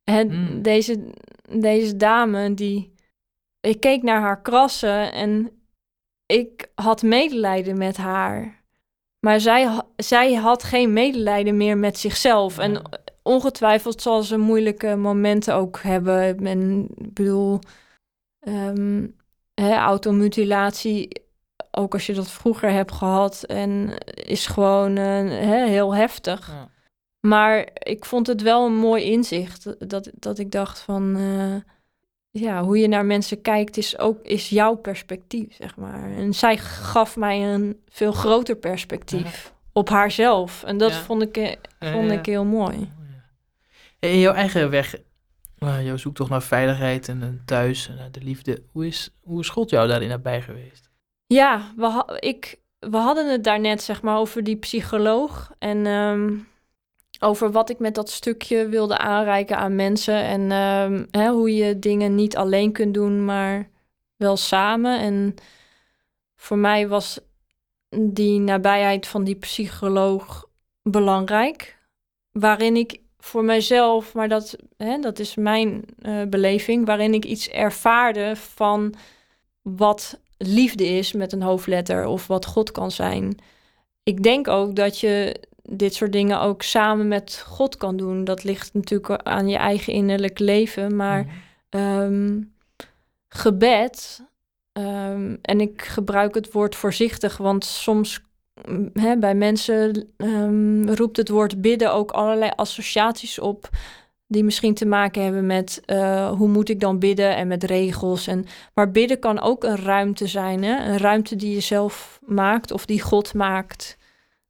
Het, 0.04 0.30
Mm. 0.30 0.62
deze, 0.62 1.10
deze 1.50 1.96
dame, 1.96 2.54
die. 2.54 2.94
Ik 3.66 3.80
keek 3.80 4.04
naar 4.04 4.22
haar 4.22 4.42
krassen 4.42 5.14
en 5.14 5.52
ik 6.26 6.72
had 6.76 7.02
medelijden 7.02 7.78
met 7.78 7.98
haar. 7.98 8.64
Maar 9.20 9.40
zij, 9.40 9.82
zij 9.96 10.34
had 10.34 10.64
geen 10.64 10.94
medelijden 10.94 11.58
meer 11.58 11.78
met 11.78 11.98
zichzelf. 11.98 12.58
En 12.58 12.82
ongetwijfeld 13.24 14.02
zal 14.02 14.24
ze 14.24 14.38
moeilijke 14.38 14.96
momenten 14.96 15.56
ook 15.56 15.80
hebben. 15.82 16.46
En 16.46 16.88
ik 16.98 17.14
bedoel, 17.14 17.60
ehm, 18.40 19.08
hè, 19.54 19.76
automutilatie, 19.76 21.24
ook 21.72 21.94
als 21.94 22.06
je 22.06 22.14
dat 22.14 22.32
vroeger 22.32 22.72
hebt 22.72 22.92
gehad, 22.92 23.44
en 23.44 23.98
is 24.14 24.48
gewoon 24.48 24.98
eh, 24.98 25.06
hè, 25.28 25.68
heel 25.68 25.96
heftig. 25.96 26.48
Ja. 26.48 26.70
Maar 27.28 27.70
ik 27.74 28.06
vond 28.06 28.28
het 28.28 28.42
wel 28.42 28.66
een 28.66 28.78
mooi 28.78 29.04
inzicht. 29.04 29.90
Dat, 29.90 30.12
dat 30.14 30.40
ik 30.40 30.52
dacht 30.52 30.80
van... 30.80 31.16
eh, 31.16 31.74
ja, 32.40 32.64
hoe 32.64 32.78
je 32.78 32.88
naar 32.88 33.06
mensen 33.06 33.42
kijkt 33.42 33.78
is 33.78 33.98
ook 34.00 34.22
is 34.22 34.50
jouw 34.50 34.76
perspectief, 34.76 35.56
zeg 35.56 35.76
maar. 35.76 36.12
En 36.12 36.34
zij 36.34 36.58
gaf 36.58 37.16
mij 37.18 37.54
een 37.54 37.80
veel 37.90 38.12
groter 38.12 38.56
perspectief 38.56 39.54
op 39.74 39.90
haarzelf. 39.90 40.64
En 40.64 40.78
dat 40.78 40.92
Ja. 40.92 41.02
vond, 41.02 41.22
ik, 41.22 41.38
eh, 41.38 41.92
vond 41.92 42.12
ik 42.12 42.26
heel 42.26 42.46
mooi. 42.46 42.92
In 44.00 44.20
jouw 44.20 44.34
eigen 44.34 44.70
weg, 44.70 44.96
uh, 45.60 45.86
jouw 45.86 45.98
zoektocht 45.98 46.30
naar 46.30 46.42
veiligheid 46.44 47.08
en 47.10 47.22
een 47.22 47.42
thuis 47.46 47.88
en 47.90 47.96
naar 47.96 48.12
de 48.12 48.22
liefde. 48.24 48.64
Hoe 48.72 48.88
is, 48.88 49.10
hoe 49.22 49.40
is 49.40 49.50
God 49.50 49.70
jou 49.70 49.88
daarin 49.88 50.10
nabij 50.10 50.42
geweest? 50.42 50.90
Ja, 51.28 51.74
we, 51.76 51.86
ha- 51.90 52.18
ik, 52.20 52.60
we 52.80 52.98
hadden 52.98 53.32
het 53.32 53.44
daarnet 53.44 53.82
zeg 53.82 54.02
maar 54.02 54.18
over 54.18 54.44
die 54.44 54.56
psycholoog 54.58 55.52
en 55.60 55.86
ehm, 55.86 56.34
over 57.20 57.52
wat 57.52 57.70
ik 57.70 57.80
met 57.80 57.96
dat 57.96 58.10
stukje 58.10 58.68
wilde 58.68 58.98
aanreiken 58.98 59.58
aan 59.58 59.76
mensen 59.76 60.24
en 60.24 60.52
ehm, 60.52 61.06
hè, 61.12 61.30
hoe 61.30 61.56
je 61.56 61.80
dingen 61.80 62.16
niet 62.16 62.38
alleen 62.38 62.72
kunt 62.72 62.94
doen, 62.94 63.26
maar 63.26 63.70
wel 64.16 64.38
samen. 64.38 65.00
En 65.00 65.36
voor 66.36 66.58
mij 66.58 66.88
was 66.88 67.20
die 67.90 68.40
nabijheid 68.40 69.08
van 69.08 69.24
die 69.24 69.36
psycholoog 69.36 70.50
belangrijk, 70.82 71.78
waarin 72.32 72.76
ik 72.76 73.00
voor 73.18 73.44
mijzelf, 73.44 74.14
maar 74.14 74.30
dat, 74.30 74.56
hè, 74.78 75.00
dat 75.00 75.20
is 75.20 75.36
mijn 75.36 75.84
eh, 76.02 76.22
beleving, 76.30 76.86
waarin 76.86 77.14
ik 77.14 77.26
iets 77.26 77.50
ervaarde 77.50 78.36
van 78.36 78.94
wat 79.62 80.20
liefde 80.38 80.86
is 80.86 81.14
met 81.14 81.34
een 81.34 81.42
hoofdletter 81.42 82.06
of 82.06 82.28
wat 82.28 82.46
God 82.46 82.72
kan 82.72 82.92
zijn. 82.92 83.38
Ik 84.04 84.24
denk 84.24 84.48
ook 84.48 84.76
dat 84.76 85.00
je 85.00 85.42
dit 85.70 85.94
soort 85.94 86.12
dingen 86.12 86.42
ook 86.42 86.62
samen 86.62 87.08
met 87.08 87.44
God 87.48 87.78
kan 87.78 87.98
doen. 87.98 88.24
Dat 88.24 88.44
ligt 88.44 88.74
natuurlijk 88.74 89.22
aan 89.24 89.48
je 89.48 89.58
eigen 89.58 89.94
innerlijk 89.94 90.40
leven, 90.40 90.96
maar 90.96 91.26
Mhm. 91.26 91.34
ehm, 91.70 92.42
gebed, 93.28 94.24
ehm, 94.72 95.36
en 95.42 95.62
ik 95.62 95.82
gebruik 95.82 96.36
het 96.36 96.52
woord 96.52 96.76
voorzichtig, 96.76 97.38
want 97.38 97.66
soms 97.66 98.22
mm, 98.68 98.90
hè, 98.94 99.18
bij 99.18 99.36
mensen 99.36 100.08
ehm, 100.18 100.90
roept 100.90 101.18
het 101.18 101.30
woord 101.30 101.62
bidden 101.62 101.94
ook 101.94 102.12
allerlei 102.12 102.52
associaties 102.56 103.40
op. 103.40 103.70
Die 104.28 104.44
misschien 104.44 104.74
te 104.74 104.86
maken 104.86 105.24
hebben 105.24 105.46
met 105.46 105.82
eh, 105.86 106.32
hoe 106.32 106.48
moet 106.48 106.70
ik 106.70 106.80
dan 106.80 107.00
bidden 107.00 107.36
en 107.36 107.48
met 107.48 107.64
regels. 107.64 108.28
En, 108.28 108.46
maar 108.74 108.92
bidden 108.92 109.20
kan 109.20 109.40
ook 109.42 109.64
een 109.64 109.76
ruimte 109.76 110.28
zijn. 110.28 110.64
Hè? 110.64 110.86
Een 110.86 110.98
ruimte 110.98 111.36
die 111.36 111.54
je 111.54 111.60
zelf 111.60 112.20
maakt 112.26 112.72
of 112.72 112.86
die 112.86 113.02
God 113.02 113.34
maakt. 113.34 113.98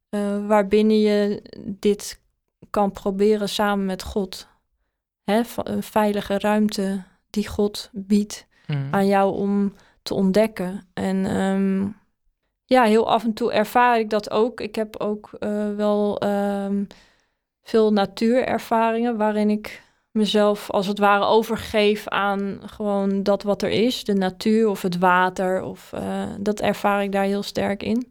Eh, 0.08 0.46
waarbinnen 0.46 1.00
je 1.00 1.42
dit 1.64 2.20
kan 2.70 2.90
proberen 2.90 3.48
samen 3.48 3.86
met 3.86 4.02
God. 4.02 4.48
Hè? 5.24 5.40
Een 5.62 5.82
veilige 5.82 6.38
ruimte 6.38 7.02
die 7.30 7.48
God 7.48 7.90
biedt 7.92 8.46
Mhm. 8.66 8.94
aan 8.94 9.06
jou 9.06 9.34
om 9.34 9.74
te 10.02 10.14
ontdekken. 10.14 10.88
En 10.94 11.26
ehm, 11.26 11.88
ja, 12.64 12.84
heel 12.84 13.10
af 13.10 13.24
en 13.24 13.32
toe 13.32 13.52
ervaar 13.52 13.98
ik 13.98 14.10
dat 14.10 14.30
ook. 14.30 14.60
Ik 14.60 14.74
heb 14.74 14.96
ook 14.96 15.30
eh, 15.38 15.74
wel 15.76 16.18
ehm, 16.18 16.84
veel 17.62 17.92
natuurervaringen 17.92 19.16
waarin 19.16 19.50
ik 19.50 19.82
mezelf 20.10 20.70
als 20.70 20.86
het 20.86 20.98
ware 20.98 21.24
overgeef 21.24 22.08
aan 22.08 22.60
gewoon 22.66 23.22
dat 23.22 23.42
wat 23.42 23.62
er 23.62 23.70
is, 23.70 24.04
de 24.04 24.14
natuur 24.14 24.68
of 24.68 24.82
het 24.82 24.98
water. 24.98 25.62
Of, 25.62 25.92
eh, 25.92 26.22
dat 26.40 26.60
ervaar 26.60 27.02
ik 27.02 27.12
daar 27.12 27.24
heel 27.24 27.42
sterk 27.42 27.82
in. 27.82 28.06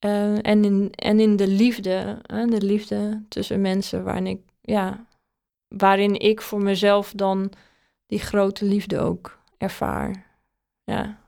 Eh, 0.00 0.46
en, 0.46 0.64
in 0.64 0.92
en 0.94 1.20
in 1.20 1.36
de 1.36 1.46
liefde, 1.46 2.18
hè, 2.22 2.46
de 2.46 2.62
liefde 2.62 3.22
tussen 3.28 3.60
mensen, 3.60 4.04
waarin 4.04 4.26
ik, 4.26 4.40
ja, 4.60 5.04
waarin 5.68 6.20
ik 6.20 6.40
voor 6.40 6.62
mezelf 6.62 7.12
dan 7.16 7.52
die 8.06 8.18
grote 8.18 8.64
liefde 8.64 8.98
ook 8.98 9.38
ervaar. 9.58 10.26
Ja. 10.84 11.18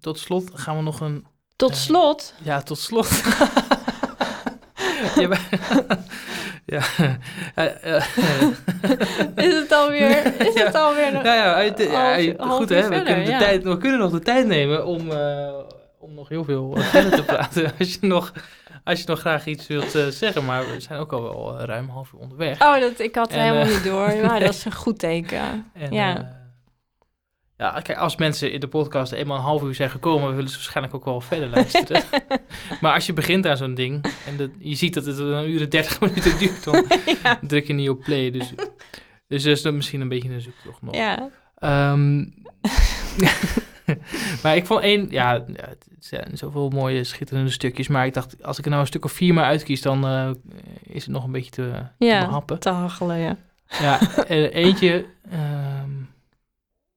Tot 0.00 0.18
slot 0.18 0.50
gaan 0.54 0.76
we 0.76 0.82
nog 0.82 1.00
een... 1.00 1.26
Tot 1.56 1.70
Eh, 1.70 1.76
slot, 1.76 2.34
Ja, 2.42 2.62
tot 2.62 2.78
slot. 2.78 3.08
ja, 6.64 6.82
is 9.46 9.54
het 9.54 9.72
alweer, 9.72 10.40
is 10.46 10.62
het 10.62 10.74
alweer 10.74 11.12
nog... 11.12 11.22
Nou 11.22 11.36
ja, 11.36 11.60
ja, 11.60 12.46
goed 12.46 12.68
hè, 12.68 12.74
we, 12.74 12.82
verder, 12.82 13.02
kunnen 13.02 13.24
de 13.24 13.30
ja. 13.30 13.38
tijd, 13.38 13.62
we 13.62 13.76
kunnen 13.76 13.98
nog 13.98 14.10
de 14.10 14.20
tijd 14.20 14.46
nemen 14.46 14.86
om, 14.86 15.10
eh, 15.10 15.58
om 16.00 16.14
nog 16.14 16.28
heel 16.28 16.44
veel 16.44 16.76
eh, 16.76 16.82
verder 16.82 17.10
te 17.10 17.22
praten. 17.22 17.72
Als 17.78 17.92
je, 18.00 18.06
nog, 18.06 18.32
als 18.84 19.00
je 19.00 19.06
nog 19.06 19.20
graag 19.20 19.46
iets 19.46 19.66
wilt 19.66 19.94
eh, 19.94 20.06
zeggen, 20.06 20.44
maar 20.44 20.70
we 20.70 20.80
zijn 20.80 21.00
ook 21.00 21.12
al 21.12 21.22
wel 21.22 21.58
eh, 21.58 21.64
ruim 21.64 21.84
een 21.84 21.90
half 21.90 22.12
uur 22.12 22.20
onderweg. 22.20 22.60
Oh, 22.60 22.80
dat, 22.80 22.98
ik 22.98 23.14
had 23.14 23.30
En, 23.30 23.42
helemaal 23.42 23.66
niet 23.66 23.84
door. 23.84 24.16
Maar 24.26 24.40
dat 24.46 24.54
is 24.54 24.64
een 24.64 24.72
goed 24.72 24.98
teken. 24.98 25.70
En, 25.74 25.92
ja. 25.92 26.38
ja, 27.56 27.80
kijk, 27.80 27.98
als 27.98 28.16
mensen 28.16 28.52
in 28.52 28.60
de 28.60 28.68
podcast 28.68 29.12
eenmaal 29.12 29.36
een 29.36 29.42
half 29.42 29.62
uur 29.62 29.74
zijn 29.74 29.90
gekomen, 29.90 30.34
willen 30.34 30.50
ze 30.50 30.56
waarschijnlijk 30.56 30.94
ook 30.94 31.04
wel 31.04 31.20
verder 31.20 31.48
luisteren. 31.56 32.02
maar 32.80 32.94
als 32.94 33.06
je 33.06 33.12
begint 33.12 33.46
aan 33.46 33.56
zo'n 33.56 33.74
ding 33.74 34.04
en 34.26 34.36
dat, 34.36 34.50
je 34.58 34.74
ziet 34.74 34.94
dat 34.94 35.06
het 35.06 35.18
een 35.18 35.48
uur 35.50 35.60
en 35.62 35.70
30 35.70 36.00
minuten 36.00 36.38
duurt, 36.38 36.64
dan 36.64 36.84
ja. 37.22 37.38
druk 37.42 37.66
je 37.66 37.72
niet 37.72 37.88
op 37.88 38.00
play. 38.00 38.30
Dus, 38.30 38.52
dus 39.26 39.42
dat 39.42 39.56
is 39.56 39.70
misschien 39.70 40.00
een 40.00 40.08
beetje 40.08 40.30
een 40.30 40.40
zoektocht 40.40 40.82
nog. 40.82 40.94
ja. 40.94 41.30
Ehm, 41.58 42.24
maar 44.42 44.56
ik 44.56 44.66
vond 44.66 44.80
één, 44.80 45.06
ja, 45.10 45.44
het 45.52 45.86
zijn 45.98 46.38
zoveel 46.38 46.68
mooie, 46.68 47.04
schitterende 47.04 47.50
stukjes. 47.50 47.88
Maar 47.88 48.06
ik 48.06 48.14
dacht, 48.14 48.42
als 48.42 48.58
ik 48.58 48.64
er 48.64 48.70
nou 48.70 48.82
een 48.82 48.88
stuk 48.88 49.04
of 49.04 49.12
vier 49.12 49.34
maar 49.34 49.44
uitkies, 49.44 49.82
dan 49.82 50.04
uh, 50.04 50.30
is 50.82 51.02
het 51.04 51.12
nog 51.12 51.24
een 51.24 51.32
beetje 51.32 51.50
te, 51.50 51.82
ja, 51.98 52.42
te 52.58 52.68
hachelen, 52.68 53.18
ja. 53.18 53.36
Ja, 53.80 54.00
eentje, 54.26 55.06
um, 55.32 56.08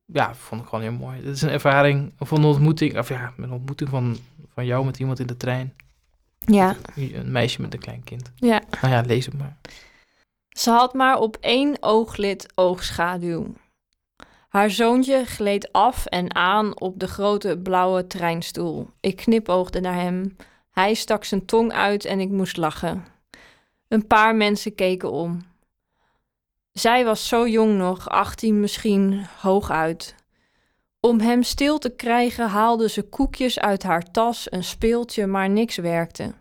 ja, 0.06 0.36
vond 0.36 0.62
ik 0.62 0.68
gewoon 0.68 0.84
heel 0.84 0.92
mooi. 0.92 1.18
Het 1.18 1.36
is 1.36 1.42
een 1.42 1.50
ervaring 1.50 2.14
van 2.20 2.38
een 2.38 2.44
ontmoeting, 2.44 2.98
of 2.98 3.10
ja, 3.10 3.34
een 3.38 3.52
ontmoeting 3.52 3.90
van, 3.90 4.18
van 4.54 4.66
jou 4.66 4.86
met 4.86 5.00
iemand 5.00 5.20
in 5.20 5.28
de 5.28 5.38
trein. 5.38 5.74
Ja. 6.40 6.76
Een 6.96 7.32
meisje 7.32 7.62
met 7.62 7.74
een 7.74 7.80
klein 7.80 8.04
kind. 8.04 8.32
Ja. 8.36 8.62
Nou 8.82 8.94
ja, 8.94 9.02
lees 9.02 9.26
het 9.26 9.38
maar. 9.38 9.58
Ze 10.50 10.70
had 10.70 10.94
maar 10.94 11.18
op 11.18 11.38
één 11.40 11.78
ooglid 11.80 12.52
oogschaduw. 12.56 13.54
Haar 14.54 14.72
zoontje 14.72 15.26
gleed 15.26 15.72
af 15.72 16.06
en 16.06 16.36
aan 16.36 16.80
op 16.80 17.00
de 17.00 17.08
grote 17.08 17.58
blauwe 17.64 18.08
treinstoel. 18.08 18.90
Ik 19.00 19.16
knipoogde 19.16 19.80
naar 19.80 20.02
hem. 20.02 20.36
Hij 20.72 20.94
stak 20.94 21.24
zijn 21.24 21.46
tong 21.46 21.72
uit 21.72 22.06
en 22.06 22.20
ik 22.20 22.30
moest 22.30 22.58
lachen. 22.58 23.06
Een 23.88 24.08
paar 24.08 24.36
mensen 24.36 24.76
keken 24.76 25.12
om. 25.12 25.42
Zij 26.72 27.06
was 27.06 27.28
zo 27.28 27.48
jong 27.48 27.78
nog, 27.78 28.10
18 28.10 28.60
misschien, 28.60 29.26
hooguit. 29.42 30.16
Om 31.00 31.20
hem 31.20 31.44
stil 31.44 31.78
te 31.78 31.90
krijgen 31.90 32.48
haalde 32.48 32.90
ze 32.90 33.02
koekjes 33.02 33.60
uit 33.60 33.84
haar 33.84 34.12
tas, 34.12 34.52
een 34.52 34.64
speeltje, 34.64 35.28
maar 35.28 35.50
niks 35.50 35.76
werkte. 35.76 36.34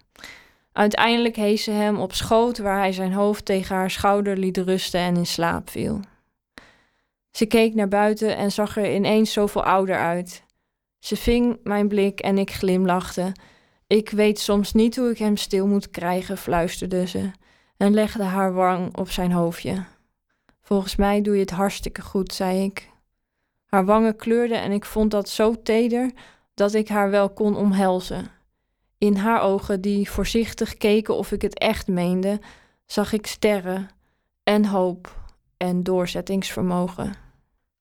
Uiteindelijk 0.72 1.36
hees 1.36 1.64
ze 1.64 1.70
hem 1.70 2.00
op 2.00 2.12
schoot 2.14 2.58
waar 2.58 2.78
hij 2.78 2.92
zijn 2.92 3.12
hoofd 3.12 3.44
tegen 3.44 3.76
haar 3.76 3.90
schouder 3.90 4.36
liet 4.36 4.56
rusten 4.56 5.00
en 5.00 5.16
in 5.16 5.26
slaap 5.26 5.70
viel. 5.70 6.00
Ze 7.32 7.46
keek 7.46 7.74
naar 7.74 7.88
buiten 7.88 8.36
en 8.36 8.52
zag 8.52 8.76
er 8.76 8.94
ineens 8.94 9.32
zoveel 9.32 9.64
ouder 9.64 9.96
uit. 9.96 10.44
Ze 10.98 11.16
ving 11.16 11.58
mijn 11.62 11.88
blik 11.88 12.20
en 12.20 12.38
ik 12.38 12.52
glimlachte. 12.52 13.32
Ik 13.86 14.10
weet 14.10 14.38
soms 14.38 14.72
niet 14.72 14.96
hoe 14.96 15.10
ik 15.10 15.18
hem 15.18 15.36
stil 15.36 15.66
moet 15.66 15.90
krijgen, 15.90 16.38
fluisterde 16.38 17.06
ze 17.06 17.30
en 17.76 17.94
legde 17.94 18.22
haar 18.22 18.52
wang 18.52 18.96
op 18.96 19.10
zijn 19.10 19.32
hoofdje. 19.32 19.84
Volgens 20.62 20.96
mij 20.96 21.22
doe 21.22 21.34
je 21.34 21.40
het 21.40 21.50
hartstikke 21.50 22.02
goed, 22.02 22.32
zei 22.32 22.64
ik. 22.64 22.90
Haar 23.66 23.84
wangen 23.84 24.16
kleurden 24.16 24.60
en 24.60 24.72
ik 24.72 24.84
vond 24.84 25.10
dat 25.10 25.28
zo 25.28 25.62
teder 25.62 26.12
dat 26.54 26.74
ik 26.74 26.88
haar 26.88 27.10
wel 27.10 27.30
kon 27.30 27.56
omhelzen. 27.56 28.30
In 28.98 29.16
haar 29.16 29.42
ogen, 29.42 29.80
die 29.80 30.10
voorzichtig 30.10 30.76
keken 30.76 31.16
of 31.16 31.32
ik 31.32 31.42
het 31.42 31.58
echt 31.58 31.88
meende, 31.88 32.40
zag 32.86 33.12
ik 33.12 33.26
sterren 33.26 33.88
en 34.42 34.64
hoop 34.64 35.21
en 35.62 35.82
doorzettingsvermogen. 35.82 37.14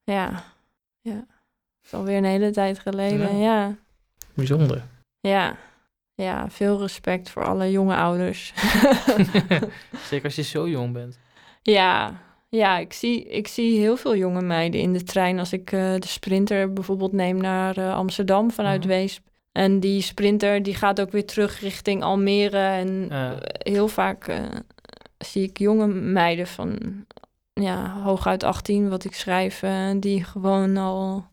Ja, 0.04 0.44
ja. 1.02 1.14
Dat 1.14 1.84
is 1.84 1.94
alweer 1.94 2.18
een 2.18 2.24
hele 2.24 2.52
tijd 2.52 2.80
geleden, 2.80 3.38
ja. 3.38 3.44
ja. 3.44 3.76
Bijzonder. 4.34 4.84
Ja. 5.20 5.58
Ja, 6.14 6.50
veel 6.50 6.80
respect 6.80 7.30
voor 7.30 7.46
alle 7.46 7.72
jonge 7.72 7.96
ouders. 7.96 8.54
Zeker 10.10 10.26
als 10.26 10.36
je 10.36 10.42
zo 10.42 10.70
jong 10.70 10.94
bent. 10.94 11.20
Ja, 11.62 12.22
ja 12.50 12.78
ik, 12.78 12.94
zie, 12.94 13.30
ik 13.30 13.48
zie 13.48 13.80
heel 13.80 13.98
veel 13.98 14.16
jonge 14.16 14.42
meiden 14.42 14.80
in 14.80 14.94
de 14.94 15.04
trein. 15.04 15.40
Als 15.40 15.54
ik 15.54 15.72
uh, 15.72 15.94
de 16.00 16.08
sprinter 16.08 16.74
bijvoorbeeld 16.74 17.12
neem 17.12 17.38
naar 17.38 17.78
uh, 17.78 17.96
Amsterdam 17.96 18.52
vanuit 18.52 18.84
mm. 18.84 18.88
Weesp. 18.88 19.24
En 19.52 19.80
die 19.80 20.02
sprinter 20.02 20.64
die 20.64 20.76
gaat 20.76 21.02
ook 21.02 21.12
weer 21.12 21.26
terug 21.26 21.60
richting 21.60 22.04
Almere. 22.04 22.58
En 22.58 23.10
heel 23.58 23.88
vaak 23.88 24.42
zie 25.18 25.44
ik 25.44 25.60
jonge 25.60 25.88
meiden 25.88 26.48
van 26.48 26.80
ja, 27.62 28.01
hooguit 28.03 28.43
18, 28.43 28.89
wat 28.89 29.03
ik 29.03 29.16
schrijf, 29.16 29.64
die 29.99 30.24
gewoon 30.24 30.78
al 30.78 31.26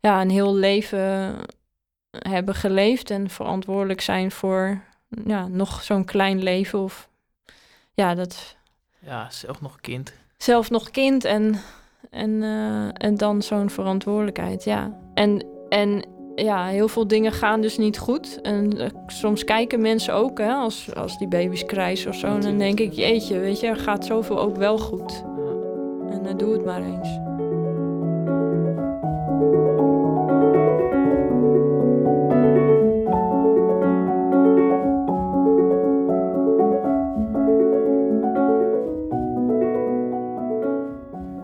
ja, 0.00 0.20
een 0.20 0.30
heel 0.30 0.54
leven 0.54 1.36
hebben 2.10 2.54
geleefd 2.54 3.10
en 3.10 3.30
verantwoordelijk 3.30 4.00
zijn 4.00 4.30
voor 4.30 4.80
ja, 5.24 5.48
nog 5.48 5.82
zo'n 5.82 6.04
klein 6.04 6.42
leven. 6.42 6.78
Of 6.78 7.08
ja, 7.94 8.14
dat. 8.14 8.56
Ja, 8.98 9.30
zelf 9.30 9.60
nog 9.60 9.80
kind. 9.80 10.12
Zelf 10.36 10.70
nog 10.70 10.90
kind 10.90 11.24
en, 11.24 11.60
en, 12.10 12.30
uh, 12.30 12.88
en 12.92 13.14
dan 13.16 13.42
zo'n 13.42 13.70
verantwoordelijkheid, 13.70 14.64
ja. 14.64 14.98
En, 15.14 15.46
en 15.68 16.04
ja, 16.34 16.66
heel 16.66 16.88
veel 16.88 17.06
dingen 17.06 17.32
gaan 17.32 17.60
dus 17.60 17.78
niet 17.78 17.98
goed. 17.98 18.40
En 18.40 18.80
uh, 18.80 18.86
soms 19.06 19.44
kijken 19.44 19.80
mensen 19.80 20.14
ook, 20.14 20.38
hè, 20.38 20.52
als, 20.52 20.94
als 20.94 21.18
die 21.18 21.28
baby's 21.28 21.64
krijsen 21.64 22.10
of 22.10 22.16
zo. 22.16 22.26
En 22.26 22.40
dan 22.40 22.58
denk 22.58 22.80
ik, 22.80 22.92
jeetje, 22.92 23.38
weet 23.38 23.60
je, 23.60 23.66
er 23.66 23.76
gaat 23.76 24.04
zoveel 24.04 24.40
ook 24.40 24.56
wel 24.56 24.78
goed. 24.78 25.22
En 26.10 26.26
uh, 26.26 26.36
doe 26.36 26.52
het 26.52 26.64
maar 26.64 26.82
eens. 26.82 27.18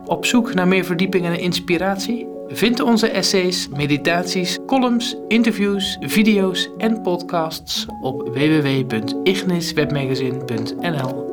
Op 0.06 0.24
zoek 0.24 0.54
naar 0.54 0.68
meer 0.68 0.84
verdieping 0.84 1.24
en 1.24 1.38
inspiratie? 1.38 2.26
Vind 2.48 2.80
onze 2.80 3.08
essays, 3.08 3.68
meditaties, 3.68 4.58
columns, 4.66 5.16
interviews, 5.28 5.96
video's 6.00 6.70
en 6.78 7.02
podcasts 7.02 7.86
op 8.00 8.28
www.igniswebmagazine.nl. 8.28 11.25